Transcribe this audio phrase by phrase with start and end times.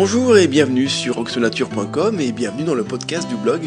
[0.00, 3.62] Bonjour et bienvenue sur oxonature.com et bienvenue dans le podcast du blog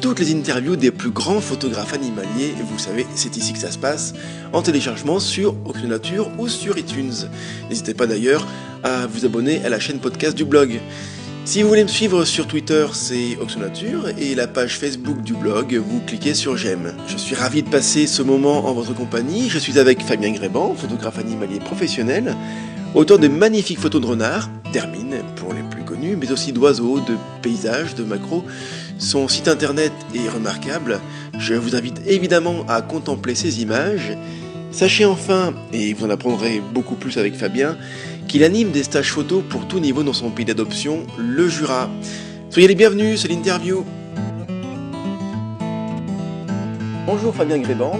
[0.00, 2.54] toutes les interviews des plus grands photographes animaliers.
[2.70, 4.14] Vous savez, c'est ici que ça se passe,
[4.54, 7.28] en téléchargement sur Oxonature ou sur iTunes.
[7.68, 8.46] N'hésitez pas d'ailleurs
[8.82, 10.80] à vous abonner à la chaîne podcast du blog.
[11.44, 15.74] Si vous voulez me suivre sur Twitter, c'est Oxonature et la page Facebook du blog,
[15.74, 16.94] vous cliquez sur j'aime.
[17.08, 19.50] Je suis ravi de passer ce moment en votre compagnie.
[19.50, 22.34] Je suis avec Fabien Gréban, photographe animalier professionnel,
[22.94, 27.16] auteur de magnifiques photos de renards, d'hermine pour les plus connus, mais aussi d'oiseaux, de
[27.42, 28.44] paysages, de macros.
[28.98, 31.00] Son site internet est remarquable.
[31.38, 34.16] Je vous invite évidemment à contempler ces images.
[34.70, 37.76] Sachez enfin, et vous en apprendrez beaucoup plus avec Fabien,
[38.28, 41.90] qu'il anime des stages photos pour tout niveau dans son pays d'adoption, le Jura.
[42.50, 43.84] Soyez les bienvenus, c'est l'interview.
[47.06, 47.98] Bonjour Fabien Gréban.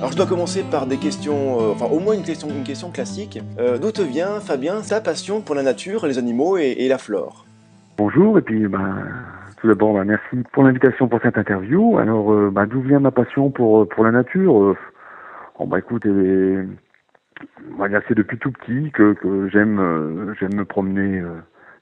[0.00, 2.90] Alors je dois commencer par des questions, euh, enfin au moins une question, une question
[2.90, 3.38] classique.
[3.58, 7.44] Euh, D'où te vient Fabien ta passion pour la nature, les animaux et, la flore?
[7.98, 9.04] Bonjour et puis ben,
[9.60, 11.98] tout d'abord ben, merci pour l'invitation pour cette interview.
[11.98, 14.74] Alors euh, ben, d'où vient ma passion pour pour la nature?
[15.58, 16.64] Bon bah écoute, eh,
[18.08, 21.22] c'est depuis tout petit que, que j'aime j'aime me promener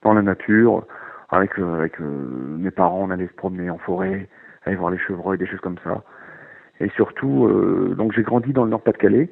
[0.02, 0.84] dans la nature.
[1.30, 4.28] Avec, avec mes parents, on allait se promener en forêt,
[4.64, 6.02] aller voir les chevreuils, des choses comme ça.
[6.80, 7.48] Et surtout,
[7.96, 9.30] donc j'ai grandi dans le Nord-Pas-de-Calais,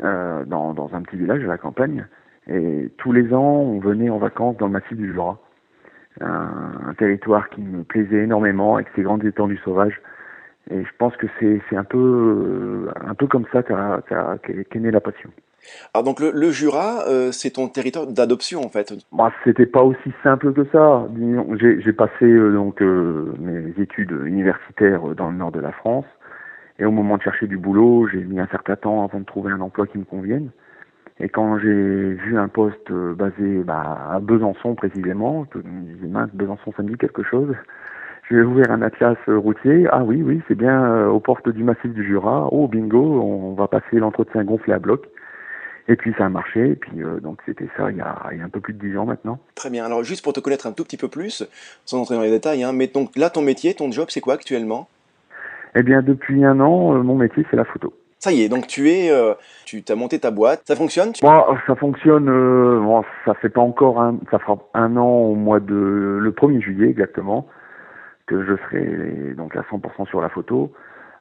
[0.00, 2.06] dans, dans un petit village à la campagne.
[2.48, 5.38] Et tous les ans, on venait en vacances dans le massif du Jura,
[6.20, 10.00] un, un territoire qui me plaisait énormément avec ses grandes étendues sauvages.
[10.70, 15.30] Et je pense que c'est un peu un peu comme ça qu'est née la passion.
[15.94, 18.92] Alors donc le, le Jura, euh, c'est ton territoire d'adoption en fait.
[19.12, 21.06] Bah, c'était pas aussi simple que ça.
[21.58, 26.06] J'ai passé euh, donc euh, mes études universitaires dans le nord de la France,
[26.82, 29.52] et au moment de chercher du boulot, j'ai mis un certain temps avant de trouver
[29.52, 30.50] un emploi qui me convienne.
[31.20, 36.30] Et quand j'ai vu un poste basé bah, à Besançon précisément, je me disais mince,
[36.34, 37.54] Besançon ça me dit quelque chose.
[38.28, 39.86] Je vais ouvrir un atlas routier.
[39.92, 42.48] Ah oui, oui, c'est bien aux portes du massif du Jura.
[42.50, 45.06] Oh bingo, on va passer l'entretien gonflé à bloc.
[45.86, 48.38] Et puis ça a marché, et puis euh, donc c'était ça il y, a, il
[48.38, 49.38] y, a, un peu plus de 10 ans maintenant.
[49.56, 51.44] Très bien, alors juste pour te connaître un tout petit peu plus,
[51.84, 54.34] sans entrer dans les détails, hein, mais donc là ton métier, ton job c'est quoi
[54.34, 54.88] actuellement?
[55.74, 57.92] Eh bien depuis un an, euh, mon métier c'est la photo.
[58.18, 59.34] Ça y est, donc tu es, euh,
[59.64, 63.60] tu as monté ta boîte, ça fonctionne Bon, ça fonctionne, euh, bon, ça fait pas
[63.60, 67.48] encore un, ça fera un an au mois de, le 1er juillet exactement,
[68.26, 70.72] que je serai donc à 100% sur la photo.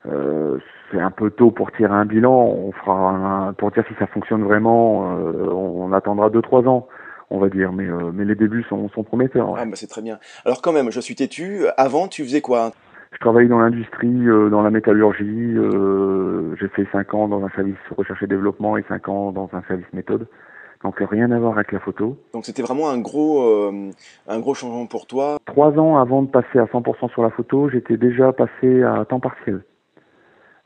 [0.07, 0.57] Euh,
[0.91, 2.33] c'est un peu tôt pour tirer un bilan.
[2.33, 5.17] On fera un, pour dire si ça fonctionne vraiment.
[5.17, 6.87] Euh, on, attendra deux trois ans,
[7.29, 7.71] on va dire.
[7.71, 9.53] Mais euh, mais les débuts sont, sont prometteurs.
[9.57, 10.19] Ah bah c'est très bien.
[10.45, 11.65] Alors quand même, je suis têtu.
[11.77, 12.71] Avant, tu faisais quoi?
[13.11, 15.55] Je travaillais dans l'industrie, dans la métallurgie.
[16.59, 19.61] J'ai fait cinq ans dans un service recherche et développement et cinq ans dans un
[19.63, 20.27] service méthode.
[20.83, 22.17] Donc rien à voir avec la photo.
[22.33, 23.43] Donc c'était vraiment un gros,
[24.27, 25.37] un gros changement pour toi.
[25.45, 29.19] Trois ans avant de passer à 100% sur la photo, j'étais déjà passé à temps
[29.19, 29.61] partiel.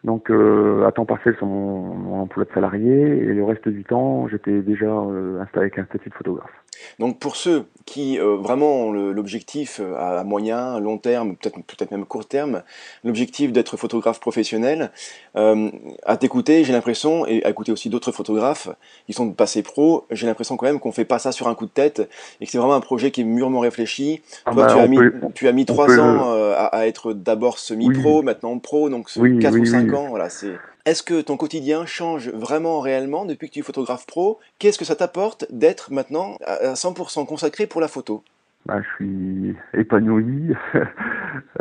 [0.05, 3.83] Donc euh, à temps partiel sur mon, mon, emploi de salarié et le reste du
[3.83, 6.51] temps j'étais déjà euh, installé avec un statut de photographe.
[6.99, 11.91] Donc pour ceux qui euh, vraiment ont l'objectif euh, à moyen, long terme, peut-être peut-être
[11.91, 12.63] même court terme,
[13.03, 14.91] l'objectif d'être photographe professionnel,
[15.35, 15.69] euh,
[16.03, 18.69] à t'écouter, j'ai l'impression, et à écouter aussi d'autres photographes
[19.05, 21.65] qui sont passés pro, j'ai l'impression quand même qu'on fait pas ça sur un coup
[21.65, 22.09] de tête
[22.41, 24.21] et que c'est vraiment un projet qui est mûrement réfléchi.
[24.45, 26.85] Ah Toi, bah, tu, as mis, peut- tu as mis trois ans euh, à, à
[26.87, 29.93] être d'abord semi-pro, maintenant pro, donc ce Oui, 4 oui, ou 5 oui.
[29.93, 30.59] ans, voilà, c'est...
[30.85, 34.39] Est-ce que ton quotidien change vraiment réellement depuis que tu es photographe pro?
[34.59, 38.23] Qu'est-ce que ça t'apporte d'être maintenant à à 100% consacré pour la photo?
[38.67, 40.53] Bah, je suis épanoui.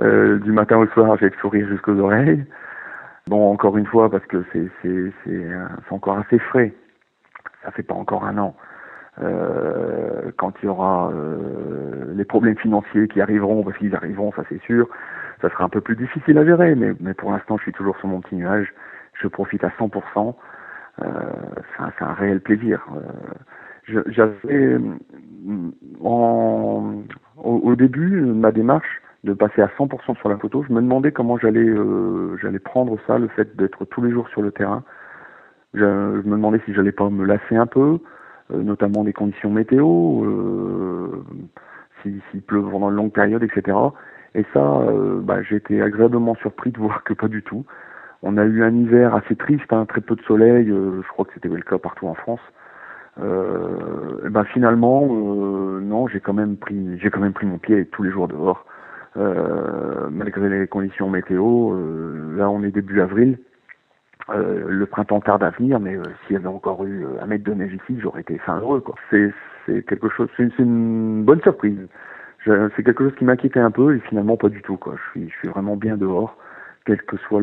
[0.01, 2.45] Euh, du matin au soir, j'ai le sourire jusqu'aux oreilles.
[3.27, 6.73] Bon, encore une fois, parce que c'est encore assez frais.
[7.65, 8.55] Ça fait pas encore un an.
[9.21, 14.43] Euh, quand il y aura euh, les problèmes financiers qui arriveront, parce qu'ils arriveront, ça
[14.49, 14.89] c'est sûr,
[15.43, 16.77] ça sera un peu plus difficile à gérer.
[16.77, 18.73] Mais pour l'instant, je suis toujours sur mon petit nuage.
[19.15, 20.35] Je profite à 100%.
[21.03, 21.07] Euh,
[21.99, 22.87] c'est un, réel plaisir.
[22.97, 24.79] Euh, j'avais
[26.01, 27.03] en,
[27.37, 30.81] au, au début de ma démarche de passer à 100% sur la photo, je me
[30.83, 34.53] demandais comment j'allais euh, j'allais prendre ça, le fait d'être tous les jours sur le
[34.53, 34.85] terrain.
[35.75, 37.99] Je, je me demandais si j'allais pas me lasser un peu,
[38.53, 41.25] euh, notamment des conditions météo, euh,
[42.03, 43.77] si- s'il pleut pendant une longue période, etc.
[44.35, 47.65] Et ça, euh, bah, j'ai été agréablement surpris de voir que pas du tout.
[48.27, 51.27] On a eu un hiver assez triste, hein, très peu de soleil, euh, je crois
[51.27, 52.41] que c'était le cas partout en France.
[53.21, 57.85] Euh, ben finalement, euh, non, j'ai quand même pris, j'ai quand même pris mon pied
[57.93, 58.65] tous les jours dehors,
[59.19, 61.75] euh, malgré les conditions météo.
[61.75, 63.39] euh, là, on est début avril,
[64.31, 67.53] Euh, le printemps tarde à venir, mais s'il y avait encore eu un mètre de
[67.53, 68.83] neige ici, j'aurais été fin heureux.
[69.11, 69.31] C'est,
[69.67, 71.79] c'est quelque chose, c'est, une bonne surprise.
[72.47, 74.79] c'est quelque chose qui m'inquiétait un peu et finalement pas du tout.
[74.79, 74.95] Quoi.
[74.97, 76.39] Je suis, je suis vraiment bien dehors
[76.87, 77.41] quelles que soient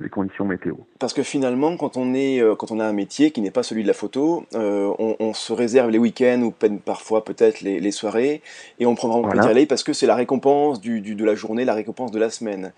[0.00, 0.74] les conditions météo.
[0.98, 3.62] Parce que finalement, quand on, est, euh, quand on a un métier qui n'est pas
[3.62, 6.52] celui de la photo, euh, on, se réserve les week-ends ou
[6.84, 8.42] parfois peut-être les, soirées,
[8.80, 11.34] et on prendra vraiment plaisir à aller parce que c'est la récompense du, de la
[11.36, 12.72] journée, la récompense de la semaine.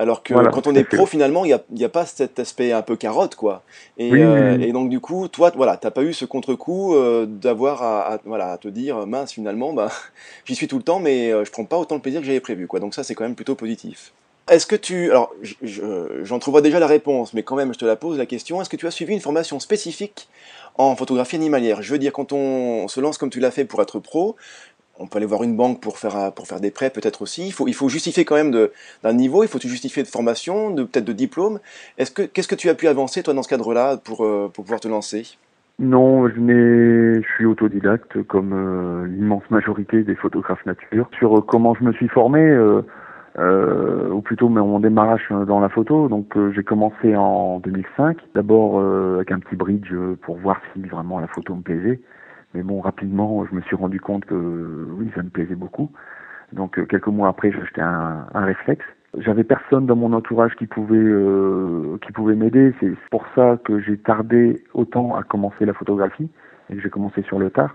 [0.00, 2.94] Alors que quand on est pro, finalement, il n'y a, pas cet aspect un peu
[2.94, 3.64] carotte, quoi.
[3.98, 6.94] Et, euh, et donc, du coup, toi, voilà, t'as pas eu ce contre-coup
[7.26, 9.90] d'avoir à, voilà, à te dire, mince, finalement, bah,
[10.44, 12.68] j'y suis tout le temps, mais je prends pas autant de plaisir que j'avais prévu,
[12.68, 12.78] quoi.
[12.78, 14.12] Donc ça, c'est quand même plutôt positif.
[14.50, 15.10] Est-ce que tu...
[15.10, 18.60] Alors, j'en trouverai déjà la réponse, mais quand même, je te la pose la question.
[18.60, 20.28] Est-ce que tu as suivi une formation spécifique
[20.76, 21.82] en photographie animalière?
[21.82, 24.36] Je veux dire, quand on se lance comme tu l'as fait pour être pro,
[24.98, 27.46] on peut aller voir une banque pour faire, pour faire des prêts peut-être aussi.
[27.46, 28.50] Il faut, il faut justifier quand même
[29.02, 31.60] d'un niveau, il faut justifier de formation, de peut-être de diplôme.
[31.98, 34.64] Est-ce que qu'est-ce que tu as pu avancer toi dans ce cadre-là pour, euh, pour
[34.64, 35.38] pouvoir te lancer?
[35.78, 41.08] Non, je, je suis autodidacte comme euh, l'immense majorité des photographes nature.
[41.16, 42.40] Sur euh, comment je me suis formé,
[43.38, 46.08] ou plutôt mon démarrage dans la photo.
[46.08, 49.92] Donc euh, j'ai commencé en 2005, d'abord euh, avec un petit bridge
[50.22, 52.00] pour voir si vraiment la photo me plaisait.
[52.54, 54.34] Mais bon, rapidement, je me suis rendu compte que
[54.98, 55.90] oui, ça me plaisait beaucoup.
[56.52, 58.84] Donc quelques mois après, j'ai acheté un, un réflexe.
[59.18, 62.74] J'avais personne dans mon entourage qui pouvait qui pouvait m'aider.
[62.80, 66.30] C'est pour ça que j'ai tardé autant à commencer la photographie
[66.70, 67.74] et que j'ai commencé sur le tard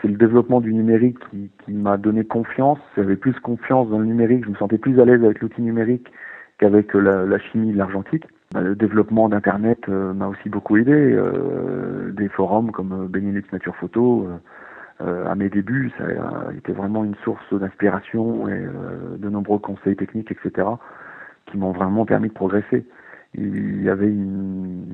[0.00, 2.78] c'est le développement du numérique qui, m'a donné confiance.
[2.96, 6.08] J'avais plus confiance dans le numérique, je me sentais plus à l'aise avec l'outil numérique
[6.58, 8.24] qu'avec la, la, chimie de l'argentique.
[8.52, 10.92] Bah, le développement d'Internet euh, m'a aussi beaucoup aidé.
[10.92, 14.28] Euh, des forums comme euh, Benelux Nature Photo,
[15.00, 18.64] à mes débuts, ça a été vraiment une source d'inspiration et
[19.18, 20.68] de nombreux conseils techniques, etc.,
[21.46, 22.86] qui m'ont vraiment permis de progresser
[23.34, 24.84] il y avait une,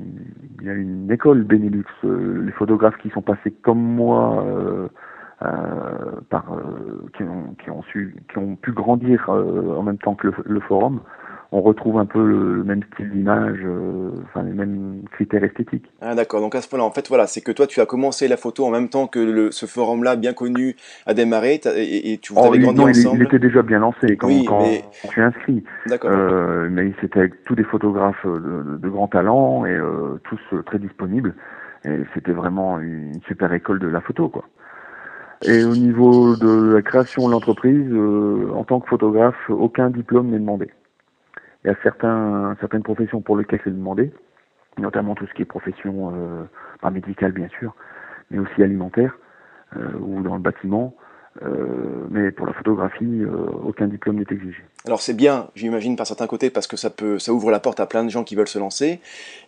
[0.61, 1.85] il y a une école Benelux.
[2.05, 4.89] Euh, les photographes qui sont passés comme moi euh,
[5.43, 6.47] euh, par,
[7.17, 10.61] qui, ont, qui, ont su, qui ont pu grandir en même temps que le, le
[10.61, 11.01] forum,
[11.53, 15.87] on retrouve un peu le, même style d'image, euh, enfin les mêmes critères esthétiques.
[16.01, 18.29] Ah d'accord, donc à ce point-là, en fait, voilà, c'est que toi, tu as commencé
[18.29, 20.77] la photo en même temps que le, ce forum-là, bien connu,
[21.07, 23.17] a démarré, et, tu vous oh, avez grandi ensemble.
[23.17, 24.65] Il, il, était déjà bien lancé quand, quand
[25.05, 25.65] je suis inscrit.
[25.87, 26.11] D'accord.
[26.13, 30.63] Euh, mais c'était avec tous des photographes de, de grand talent et euh, tous euh,
[30.63, 31.35] très disponibles.
[31.85, 34.45] Et c'était vraiment une super école de la photo, quoi.
[35.43, 40.29] Et au niveau de la création de l'entreprise, euh, en tant que photographe, aucun diplôme
[40.29, 40.71] n'est demandé.
[41.65, 44.11] Il y a certaines professions pour lesquelles c'est demandé,
[44.79, 47.75] notamment tout ce qui est profession euh, médicale bien sûr,
[48.31, 49.19] mais aussi alimentaire
[49.77, 50.95] euh, ou dans le bâtiment.
[51.43, 53.23] Euh, mais pour la photographie,
[53.65, 54.65] aucun diplôme n'est exigé.
[54.87, 57.79] Alors c'est bien, j'imagine par certains côtés, parce que ça peut, ça ouvre la porte
[57.79, 59.01] à plein de gens qui veulent se lancer.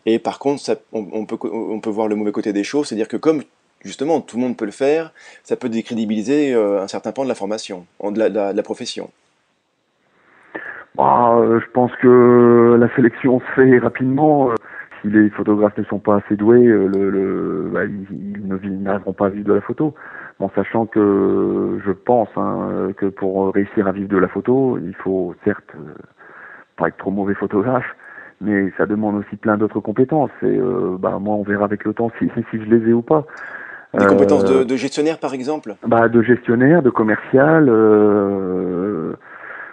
[0.07, 3.09] Et par contre, ça, on, peut, on peut voir le mauvais côté des choses, c'est-à-dire
[3.09, 3.43] que comme
[3.85, 5.13] justement tout le monde peut le faire,
[5.43, 9.11] ça peut décrédibiliser un certain pan de la formation, de la profession.
[10.97, 14.51] Bah, euh, je pense que la sélection se fait rapidement.
[14.51, 14.55] Euh,
[15.01, 19.27] si les photographes ne sont pas assez doués, euh, le, le bah, ils, n'arriveront pas
[19.27, 19.95] à vivre de la photo.
[20.39, 24.95] Bon, sachant que je pense hein, que pour réussir à vivre de la photo, il
[24.95, 25.73] faut certes
[26.77, 27.97] pas être trop mauvais photographe,
[28.41, 30.31] mais ça demande aussi plein d'autres compétences.
[30.43, 30.59] Et
[30.99, 33.27] bah, moi, on verra avec le temps si, si je les ai ou pas.
[33.99, 35.75] Des compétences de, de, gestionnaire, par exemple?
[35.87, 37.69] bah, De gestionnaire, de commercial.
[37.69, 38.92] Euh,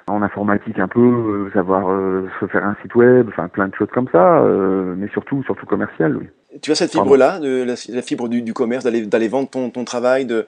[0.10, 3.76] en informatique un peu, euh, savoir euh, se faire un site web, enfin plein de
[3.76, 6.18] choses comme ça, euh, mais surtout surtout commercial.
[6.18, 6.28] Oui.
[6.62, 9.86] Tu as cette fibre-là, de la, fibre du, du commerce, d'aller d'aller vendre ton, ton
[9.86, 10.48] travail, de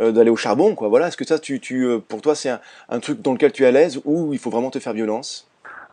[0.00, 0.88] d'aller au charbon, quoi.
[0.88, 1.08] Voilà.
[1.08, 3.66] Est-ce que ça, tu, tu pour toi, c'est un, un, truc dans lequel tu es
[3.66, 5.50] à l'aise ou il faut vraiment te faire violence?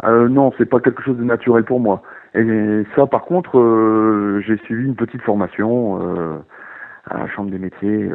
[0.07, 2.01] Non, c'est pas quelque chose de naturel pour moi.
[2.35, 5.99] Et ça, par contre, j'ai suivi une petite formation
[7.09, 8.09] à la Chambre des métiers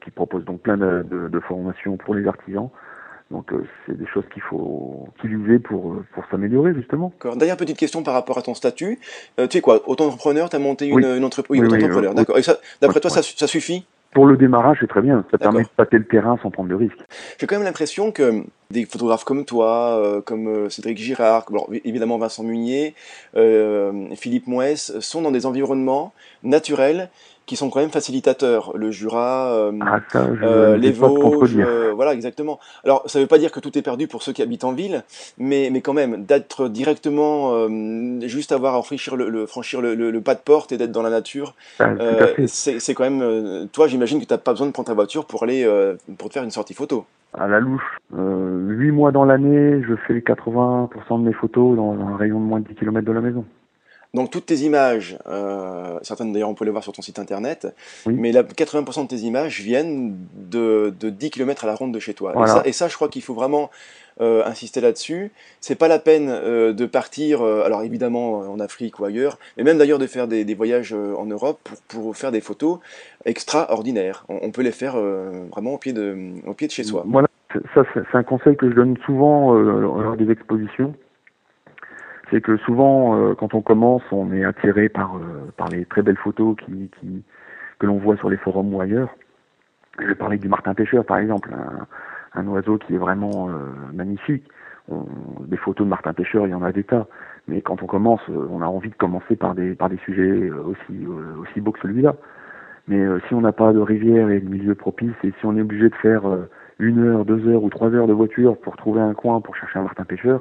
[0.00, 2.70] qui propose donc plein de, de, de formations pour les artisans.
[3.30, 7.12] Donc euh, c'est des choses qu'il faut utiliser pour, euh, pour s'améliorer justement.
[7.36, 8.98] Dernière petite question par rapport à ton statut.
[9.38, 12.38] Euh, tu sais quoi, auto-entrepreneur, tu as monté une, une, entreprise Oui, oui d'accord.
[12.38, 12.42] Et
[12.80, 13.86] d'après toi, ça, ça, suffit?
[14.12, 15.24] Pour le démarrage, c'est très bien.
[15.30, 16.98] Ça permet de pâter le terrain sans prendre de risques.
[17.38, 21.46] J'ai quand même l'impression que des photographes comme toi, comme Cédric Girard,
[21.84, 22.96] évidemment Vincent Munier,
[24.16, 27.08] Philippe Moès, sont dans des environnements naturels
[27.50, 28.76] qui sont quand même facilitateurs.
[28.76, 32.60] Le Jura, euh, ah, euh, les Vosges, euh, voilà exactement.
[32.84, 34.70] Alors ça ne veut pas dire que tout est perdu pour ceux qui habitent en
[34.70, 35.02] ville,
[35.36, 37.66] mais, mais quand même d'être directement,
[38.20, 41.56] juste avoir à franchir le, franchir le, pas de porte et d'être dans la nature,
[41.80, 41.90] ah,
[42.46, 43.66] c'est quand même.
[43.72, 45.68] toi, j'imagine que tu n'as pas besoin de prendre ta voiture pour aller
[46.18, 47.04] pour te faire une sortie photo.
[47.34, 52.16] À la louche, huit mois dans l'année, je fais 80% de mes photos dans un
[52.16, 53.44] rayon de moins de 10 km de la maison.
[54.12, 57.68] Donc toutes tes images, euh, certaines d'ailleurs on peut les voir sur ton site internet,
[58.06, 58.14] Oui.
[58.18, 62.00] mais la, 80% de tes images viennent de, de 10 km à la ronde de
[62.00, 62.32] chez toi.
[62.32, 62.52] Et, Voilà.
[62.54, 63.70] ça, et ça, je crois qu'il faut vraiment
[64.20, 65.30] euh, insister là-dessus.
[65.60, 69.38] C'est pas la peine euh, de partir, euh, alors évidemment euh, en Afrique ou ailleurs,
[69.56, 72.40] mais même d'ailleurs de faire des, des voyages euh, en Europe pour, pour faire des
[72.40, 72.80] photos
[73.24, 74.24] extraordinaires.
[74.28, 77.04] On, on peut les faire euh, vraiment au pied de, au pied de chez soi.
[77.06, 77.28] Voilà,
[77.74, 80.94] ça c'est un conseil que je donne souvent euh, lors des expositions.
[82.30, 86.02] C'est que souvent, euh, quand on commence, on est attiré par euh, par les très
[86.02, 86.56] belles photos
[87.78, 89.08] que l'on voit sur les forums ou ailleurs.
[89.98, 91.50] Je vais parler du martin pêcheur, par exemple,
[92.34, 93.54] un, oiseau qui est vraiment euh,
[93.92, 94.44] magnifique.
[94.88, 95.06] On-
[95.46, 97.06] des photos de martin pêcheur, il y en a des tas.
[97.48, 101.06] Mais quand on commence, on a envie de commencer par des par des sujets aussi
[101.40, 102.14] aussi beaux que celui-là.
[102.86, 105.60] Mais si on n'a pas de rivière et de milieu propice, et si on est
[105.62, 106.22] obligé de faire
[106.78, 109.78] une heure, deux heures ou trois heures de voiture pour trouver un coin pour chercher
[109.78, 110.40] un martin pêcheur,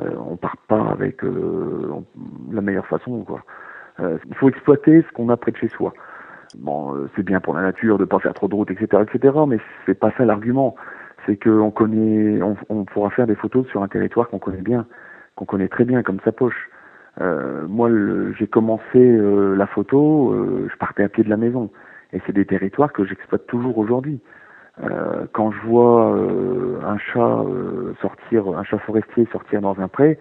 [0.00, 2.04] euh, on part pas avec euh, on-
[2.52, 3.22] la meilleure façon.
[3.24, 3.42] Quoi.
[4.00, 5.92] Euh, il faut exploiter ce qu'on a près de chez soi.
[6.58, 9.34] Bon, euh, c'est bien pour la nature de pas faire trop de route, etc., etc.
[9.48, 10.74] Mais c'est pas ça l'argument.
[11.26, 14.86] C'est qu'on connaît, on, on pourra faire des photos sur un territoire qu'on connaît bien,
[15.36, 16.68] qu'on connaît très bien comme sa poche.
[17.68, 17.90] Moi,
[18.36, 19.18] j'ai commencé
[19.56, 20.34] la photo,
[20.68, 21.70] je partais à pied de la maison,
[22.12, 24.20] et c'est des territoires que j'exploite toujours aujourd'hui.
[24.82, 29.86] Euh, quand je vois euh, un chat euh, sortir, un chat forestier sortir dans un
[29.86, 30.18] pré,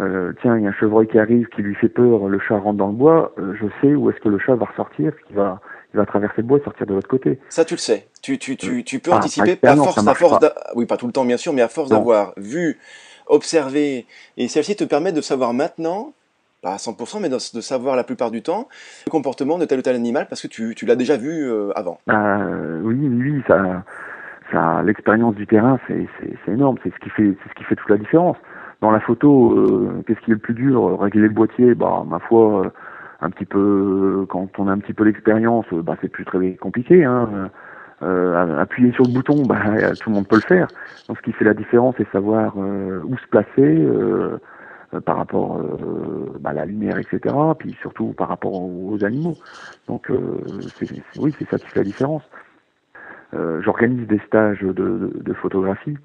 [0.00, 2.56] euh, tiens, il y a un chevreuil qui arrive, qui lui fait peur, le chat
[2.56, 5.36] rentre dans le bois, euh, je sais où est-ce que le chat va ressortir, qu'il
[5.36, 5.60] va,
[5.92, 7.38] il va traverser le bois et sortir de l'autre côté.
[7.50, 8.06] Ça, tu le sais.
[8.22, 10.54] Tu, tu, tu, tu peux Ah, anticiper à expérience, force, à force pas.
[10.74, 12.78] oui, pas tout le temps bien sûr, mais à force d'avoir vu,
[13.26, 14.06] observé,
[14.38, 16.14] et celle-ci te permet de savoir maintenant,
[16.62, 18.68] pas à 100%, mais de, savoir la plupart du temps,
[19.06, 21.70] le comportement de tel ou tel animal parce que tu, tu l'as déjà vu euh,
[21.76, 21.98] avant.
[22.08, 23.82] Euh, oui, oui, ça,
[24.52, 26.06] ça, l'expérience du terrain, c'est,
[26.44, 26.76] c'est, énorme.
[26.82, 28.36] C'est ce qui fait, c'est ce qui fait toute la différence.
[28.80, 30.98] Dans la photo, euh, qu'est-ce qui est le plus dur?
[31.00, 32.70] Régler le boîtier, bah, ma foi, euh,
[33.20, 36.54] un petit peu, quand on a un petit peu l'expérience, euh, bah, c'est plus très
[36.54, 37.04] compliqué.
[37.04, 37.50] Hein.
[38.02, 39.58] Euh, appuyer sur le bouton, bah,
[40.00, 40.68] tout le monde peut le faire.
[41.08, 43.48] Donc, ce qui fait la différence, c'est savoir euh, où se placer.
[43.58, 44.00] Euh,
[44.30, 44.38] euh,
[44.98, 47.34] par rapport euh, bah, à la lumière, etc.
[47.58, 49.38] Puis surtout par rapport aux, aux animaux.
[49.86, 52.22] Donc euh, c'est, c'est- oui, c'est ça qui fait la différence.
[53.34, 55.96] Euh, J'organise des stages de, de, de photographie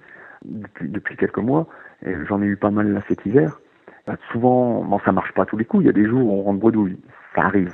[0.44, 1.68] depuis, depuis quelques mois
[2.06, 3.60] et j'en ai eu pas mal là cet hiver.
[4.06, 5.84] Bah, souvent, bon, ça marche pas tous les coups.
[5.84, 6.98] Il y a des jours où on rentre bredouille.
[7.34, 7.74] Ça arrive.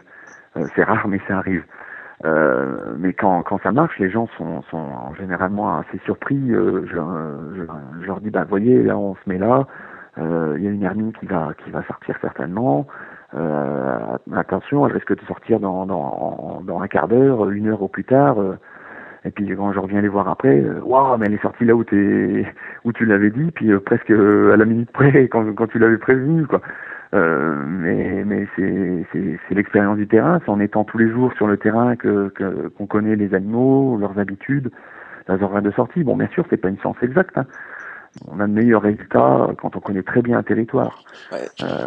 [0.56, 1.64] Euh, c'est rare, mais ça arrive.
[2.24, 6.40] Euh, mais quand, quand ça marche, les gens sont, sont généralement assez surpris.
[6.52, 6.96] Euh, je,
[7.58, 9.68] je, je leur dis, bah, voyez, là, on se met là.
[10.18, 12.88] Euh, Il y a une hermine qui va, qui va sortir certainement.
[13.34, 17.88] Euh, attention, elle risque de sortir dans, dans, dans un quart d'heure, une heure au
[17.88, 18.40] plus tard.
[18.42, 18.58] euh,
[19.24, 21.82] et puis quand je reviens les voir après, waouh, mais elle est sortie là où,
[21.82, 25.98] où tu l'avais dit, puis euh, presque à la minute près quand, quand tu l'avais
[25.98, 26.62] prévenu, quoi.
[27.14, 31.58] Euh, mais mais c'est, l'expérience du terrain, c'est en étant tous les jours sur le
[31.58, 34.72] terrain que, que qu'on connaît les animaux, leurs habitudes,
[35.28, 36.04] leurs horaires de sortie.
[36.04, 37.38] Bon, bien sûr, c'est pas une science exacte.
[37.38, 37.46] Hein.
[38.28, 41.04] On a de meilleurs résultats quand on connaît très bien un territoire.
[41.32, 41.50] Ouais.
[41.64, 41.86] Euh,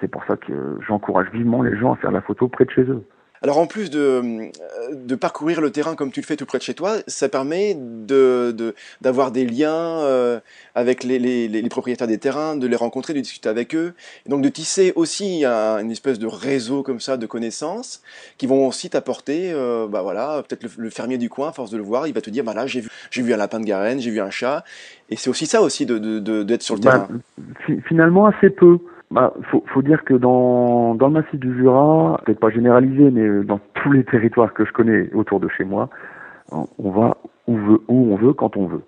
[0.00, 2.82] c'est pour ça que j'encourage vivement les gens à faire la photo près de chez
[2.82, 3.04] eux.
[3.46, 4.48] Alors en plus de, euh,
[4.92, 7.76] de parcourir le terrain comme tu le fais tout près de chez toi, ça permet
[7.78, 10.40] de, de- d'avoir des liens euh,
[10.74, 13.94] avec les, les, les- les propriétaires des terrains, de les rencontrer, de discuter avec eux,
[14.26, 18.02] et donc de tisser aussi un- une espèce de réseau comme ça de connaissances
[18.36, 21.70] qui vont aussi t'apporter, euh, bah voilà, peut-être le, le fermier du coin, à force
[21.70, 24.00] de le voir, il va te dire, bah là j'ai vu, un lapin de Garenne,
[24.00, 24.64] j'ai vu un chat,
[25.08, 27.08] et c'est aussi ça aussi d'être sur le Bah, terrain.
[27.64, 28.80] fi- finalement, assez peu.
[29.10, 33.44] Bah, faut, faut dire que dans, dans le massif du Jura, peut-être pas généralisé, mais
[33.44, 35.88] dans tous les territoires que je connais autour de chez moi,
[36.50, 38.82] on, va où, veut, où on veut, quand on veut.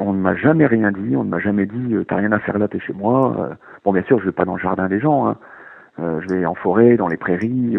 [0.00, 2.38] On ne m'a jamais rien dit, on ne m'a jamais dit euh, t'as rien à
[2.38, 3.36] faire là, t'es chez moi.
[3.38, 3.54] Euh,
[3.84, 5.28] bon, bien sûr, je vais pas dans le jardin des gens.
[5.28, 5.36] Hein.
[6.00, 7.76] Euh, je vais en forêt, dans les prairies,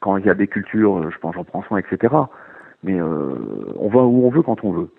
[0.00, 2.14] quand il y a des cultures, je pense j'en prends soin, etc.
[2.84, 3.34] Mais euh,
[3.76, 4.90] on va où on veut, quand on veut.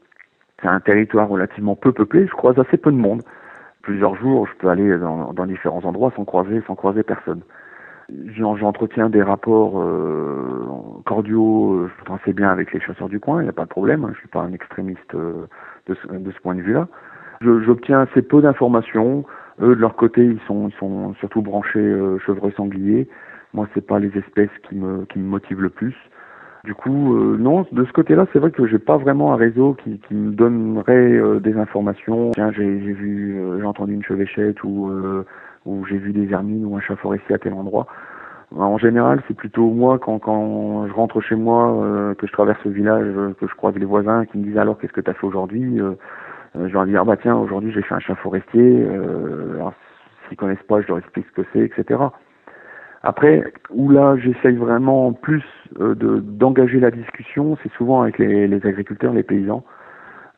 [0.62, 3.22] C'est un territoire relativement peu peuplé, je croise assez peu de monde
[3.86, 7.42] plusieurs jours, je peux aller dans, dans différents endroits sans croiser, sans croiser personne.
[8.36, 10.66] J'en- J'entretiens des rapports euh,
[11.06, 13.64] cordiaux, euh, je pense assez bien avec les chasseurs du coin, il n'y a pas
[13.64, 15.48] de problème, hein, je suis pas un extrémiste euh,
[15.88, 16.88] de, ce, de ce point de vue-là.
[17.42, 19.24] J'obtiens assez peu d'informations.
[19.62, 23.08] Eux, de leur côté, ils sont, ils sont surtout branchés euh, chevreuil sanglier.
[23.54, 25.96] Moi, c'est pas les espèces qui me, qui me motivent le plus.
[26.66, 29.76] Du coup, euh, non, de ce côté-là, c'est vrai que j'ai pas vraiment un réseau
[29.84, 32.32] qui, qui me donnerait euh, des informations.
[32.32, 35.24] Tiens, j'ai vu, euh, j'ai entendu une chevêchette ou euh,
[35.66, 37.86] ou j'ai vu des hermines ou un chat forestier à tel endroit.
[38.56, 42.64] En général, c'est plutôt moi quand quand je rentre chez moi, euh, que je traverse
[42.66, 45.10] le village, euh, que je croise les voisins qui me disent alors qu'est-ce que tu
[45.12, 45.80] as fait aujourd'hui.
[46.56, 48.88] Je leur dis ah bah tiens aujourd'hui j'ai fait un chat forestier.
[49.56, 49.74] Alors
[50.28, 52.00] s'ils connaissent pas, je leur explique ce que c'est, etc.
[53.08, 55.44] Après, où là j'essaye vraiment plus
[55.80, 59.64] euh, de d'engager la discussion, c'est souvent avec les, les agriculteurs, les paysans,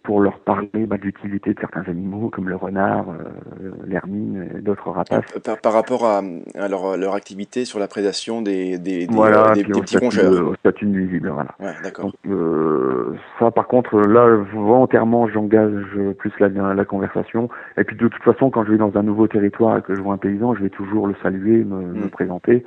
[0.04, 4.62] pour leur parler bah, de l'utilité de certains animaux comme le renard, euh, l'hermine et
[4.62, 5.26] d'autres rapaces.
[5.44, 6.22] Par, par rapport à,
[6.56, 10.48] à leur, leur, activité sur la prédation des, des, des, voilà, des, des petits rongeurs.
[10.48, 11.56] Au statut nuisible, voilà.
[11.60, 12.12] Ouais, d'accord.
[12.30, 15.74] Euh, ça, par contre, là, volontairement, j'engage
[16.18, 17.50] plus la, la conversation.
[17.78, 20.02] Et puis, de toute façon, quand je vais dans un nouveau territoire et que je
[20.02, 22.04] vois un paysan, je vais toujours le saluer, me, Mm.
[22.04, 22.66] me présenter.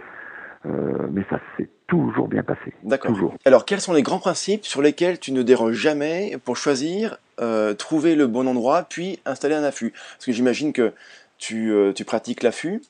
[0.67, 2.75] Euh, mais ça s'est toujours bien passé.
[2.83, 3.13] D'accord.
[3.13, 3.35] Toujours.
[3.47, 7.73] Alors, quels sont les grands principes sur lesquels tu ne déroges jamais pour choisir, euh,
[7.73, 9.93] trouver le bon endroit, puis installer un affût?
[9.93, 10.93] Parce que j'imagine que
[11.39, 12.83] tu, euh, tu pratiques l'affût.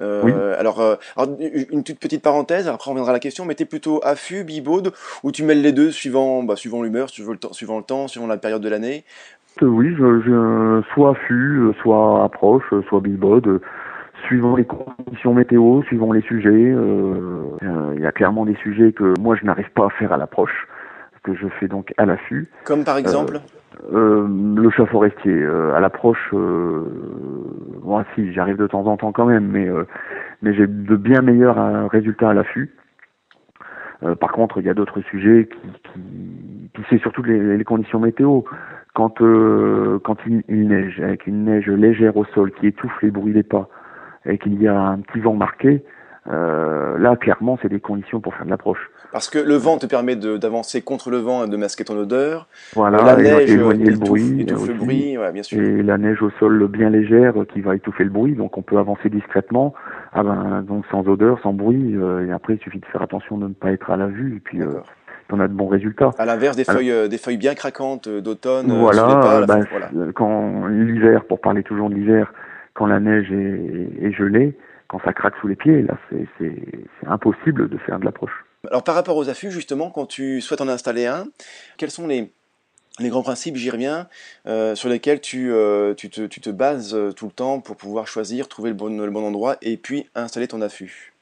[0.00, 0.32] Euh, Oui.
[0.58, 3.64] alors, euh, alors, une toute petite parenthèse, après on reviendra à la question, mais tu
[3.64, 4.92] es plutôt affût, bibaude,
[5.24, 8.06] ou tu mêles les deux suivant, bah, suivant l'humeur, suivant le temps, suivant le temps,
[8.06, 9.04] suivant la période de l'année?
[9.62, 13.60] Oui, je, je, soit affût, soit approche, soit billboard, euh,
[14.26, 16.50] suivant les conditions météo, suivant les sujets.
[16.50, 20.12] euh, euh, Il y a clairement des sujets que moi je n'arrive pas à faire
[20.12, 20.68] à l'approche,
[21.22, 22.46] que je fais donc à l'affût.
[22.64, 23.38] Comme par exemple
[23.92, 26.84] Euh, le chat forestier, euh, à l'approche, euh,
[27.84, 29.68] moi si j'arrive de temps en temps quand même, mais
[30.42, 32.70] mais j'ai de bien meilleurs résultats à l'affût.
[34.20, 36.00] Par contre, il y a d'autres sujets qui, qui,
[36.74, 38.42] qui c'est surtout les, les conditions météo.
[38.94, 39.16] Quand
[40.06, 43.42] quand il, il neige, avec une neige légère au sol qui étouffe les bruits des
[43.42, 43.68] pas,
[44.28, 45.82] et qu'il y a un petit vent marqué,
[46.28, 48.90] euh, là clairement c'est des conditions pour faire de l'approche.
[49.12, 52.48] Parce que le vent te permet d'avancer contre le vent et de masquer ton odeur.
[52.74, 54.42] Voilà, la neige éloigner le bruit.
[54.42, 55.62] étouffe le bruit, ouais, bien sûr.
[55.62, 58.78] et la neige au sol bien légère qui va étouffer le bruit, donc on peut
[58.78, 59.72] avancer discrètement,
[60.12, 63.38] ah ben, donc sans odeur, sans bruit, euh, et après il suffit de faire attention
[63.38, 64.80] de ne pas être à la vue, et puis euh,
[65.32, 66.10] on a de bons résultats.
[66.18, 69.64] À l'inverse des Alors- feuilles, euh, des feuilles bien craquantes euh, d'automne, euh, voilà, ben,
[69.70, 70.12] voilà.
[70.14, 72.32] quand l'hiver, pour parler toujours de l'hiver,
[72.76, 74.56] quand la neige est, est gelée,
[74.88, 75.96] quand ça craque sous les pieds, là
[76.38, 76.54] c'est
[77.06, 78.44] impossible de faire de l'approche.
[78.70, 81.24] Alors par rapport aux affûts, justement, quand tu souhaites en installer un,
[81.78, 82.32] quels sont les,
[82.98, 84.08] les grands principes, j'y reviens,
[84.46, 87.76] euh, sur lesquels tu, euh, tu, te, tu te bases euh, tout le temps pour
[87.76, 91.12] pouvoir choisir, trouver le bon, le bon endroit et puis installer ton affût?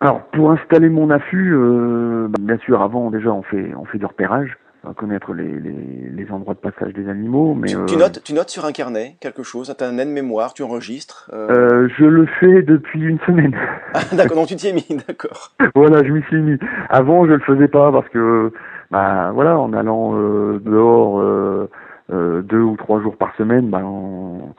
[0.00, 3.98] Alors pour installer mon affût, euh, ben, bien sûr avant déjà on fait on fait
[3.98, 4.58] du repérage,
[4.94, 8.32] connaître les, les, les endroits de passage des animaux, mais tu, euh, tu notes, tu
[8.34, 11.30] notes sur un carnet quelque chose, tu as un aide-mémoire, tu enregistres.
[11.32, 13.54] euh, euh, je le fais depuis une semaine.
[13.94, 15.52] Ah, d'accord, donc tu t'y es mis, d'accord.
[15.74, 16.58] voilà, je m'y suis mis.
[16.90, 18.52] Avant, je le faisais pas parce que,
[18.90, 21.70] bah, voilà, en allant euh, dehors euh,
[22.12, 24.52] euh, deux ou trois jours par semaine, bah, on-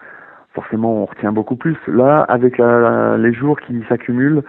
[0.55, 1.77] forcément, on retient beaucoup plus.
[1.87, 4.41] Là, avec la- la- les jours qui s'accumulent,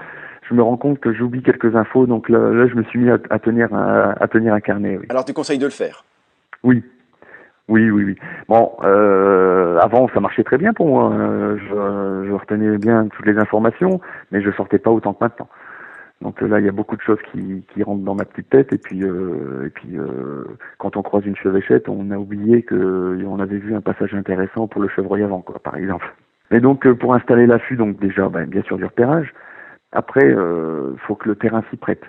[0.48, 2.06] je me rends compte que j'oublie quelques infos.
[2.06, 4.96] Donc là, là, je me suis mis à, à tenir un, à tenir un carnet.
[4.98, 5.06] Oui.
[5.08, 6.04] Alors tu conseilles de le faire?
[6.62, 6.82] Oui.
[7.68, 8.16] Oui, oui, oui.
[8.48, 11.12] Bon, euh, avant, ça marchait très bien pour moi.
[11.12, 14.00] Euh, Je, je retenais bien toutes les informations,
[14.32, 15.48] mais je sortais pas autant que maintenant.
[16.22, 18.72] Donc là, il y a beaucoup de choses qui, qui rentrent dans ma petite tête.
[18.72, 20.44] Et puis, euh, et puis, euh,
[20.78, 24.66] quand on croise une chevêchette, on a oublié que on avait vu un passage intéressant
[24.66, 26.12] pour le chevreuil avant, quoi, par exemple.
[26.50, 29.34] Et donc, pour installer l'affût, donc déjà, ben, bien sûr du repérage.
[29.92, 32.02] Après, il faut que le terrain s'y prête.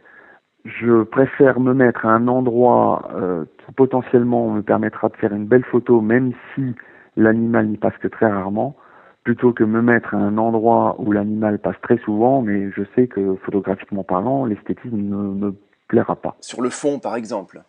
[0.65, 5.45] Je préfère me mettre à un endroit euh, qui potentiellement me permettra de faire une
[5.45, 6.75] belle photo, même si
[7.15, 8.75] l'animal n'y passe que très rarement,
[9.23, 13.07] plutôt que me mettre à un endroit où l'animal passe très souvent, mais je sais
[13.07, 15.55] que photographiquement parlant, l'esthétisme ne me
[15.87, 16.35] plaira pas.
[16.41, 17.61] Sur le fond, par exemple.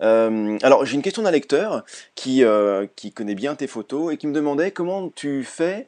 [0.00, 4.16] Euh, alors, j'ai une question d'un lecteur qui, euh, qui connaît bien tes photos et
[4.16, 5.86] qui me demandait comment tu fais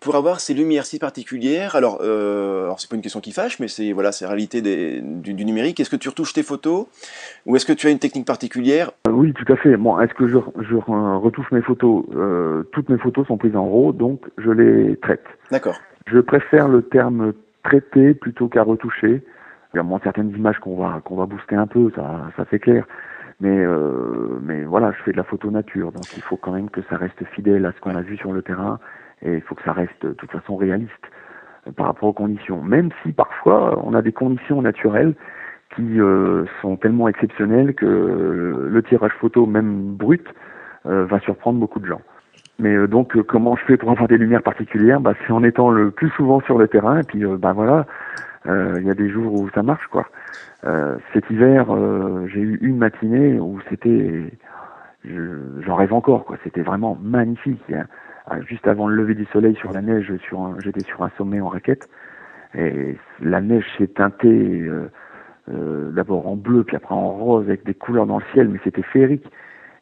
[0.00, 1.76] pour avoir ces lumières si particulières.
[1.76, 4.62] Alors, euh, alors c'est pas une question qui fâche, mais c'est voilà, c'est la réalité
[4.62, 5.78] des, du, du numérique.
[5.78, 6.86] Est-ce que tu retouches tes photos
[7.44, 8.92] ou est-ce que tu as une technique particulière?
[9.08, 9.76] Euh, oui, tout à fait.
[9.76, 12.04] Bon, est-ce que je, je retouche mes photos?
[12.72, 15.24] Toutes mes photos sont prises en RAW, donc je les traite.
[15.50, 15.78] D'accord.
[16.06, 19.22] Je préfère le terme traiter plutôt qu'à retoucher.
[19.74, 22.44] Il y a moins certaines images qu'on va qu'on va booster un peu, ça, ça
[22.50, 22.86] c'est clair.
[23.40, 26.68] Mais euh, mais voilà, je fais de la photo nature, donc il faut quand même
[26.68, 28.78] que ça reste fidèle à ce qu'on a vu sur le terrain
[29.22, 30.92] et il faut que ça reste de toute façon réaliste
[31.66, 32.62] euh, par rapport aux conditions.
[32.62, 35.14] Même si parfois on a des conditions naturelles
[35.74, 37.86] qui euh, sont tellement exceptionnelles que
[38.68, 40.26] le tirage photo, même brut,
[40.86, 42.00] euh, va surprendre beaucoup de gens.
[42.58, 45.00] Mais euh, donc, euh, comment je fais pour avoir des lumières particulières?
[45.00, 47.00] Bah, C'est en étant le plus souvent sur le terrain.
[47.00, 47.86] Et puis, euh, bah voilà,
[48.46, 50.06] il y a des jours où ça marche, quoi.
[50.64, 54.30] Euh, cet hiver, euh, j'ai eu une matinée où c'était,
[55.04, 56.36] je- j'en rêve encore, quoi.
[56.44, 57.62] C'était vraiment magnifique.
[57.72, 57.84] hein.
[58.26, 60.12] Ah, Juste avant le lever du soleil sur la neige,
[60.62, 61.88] j'étais sur un sommet en raquette,
[62.54, 64.28] et la neige s'est teintée
[64.62, 64.90] euh,
[65.50, 68.60] euh, d'abord en bleu, puis après en rose, avec des couleurs dans le ciel, mais
[68.62, 69.30] c'était féerique.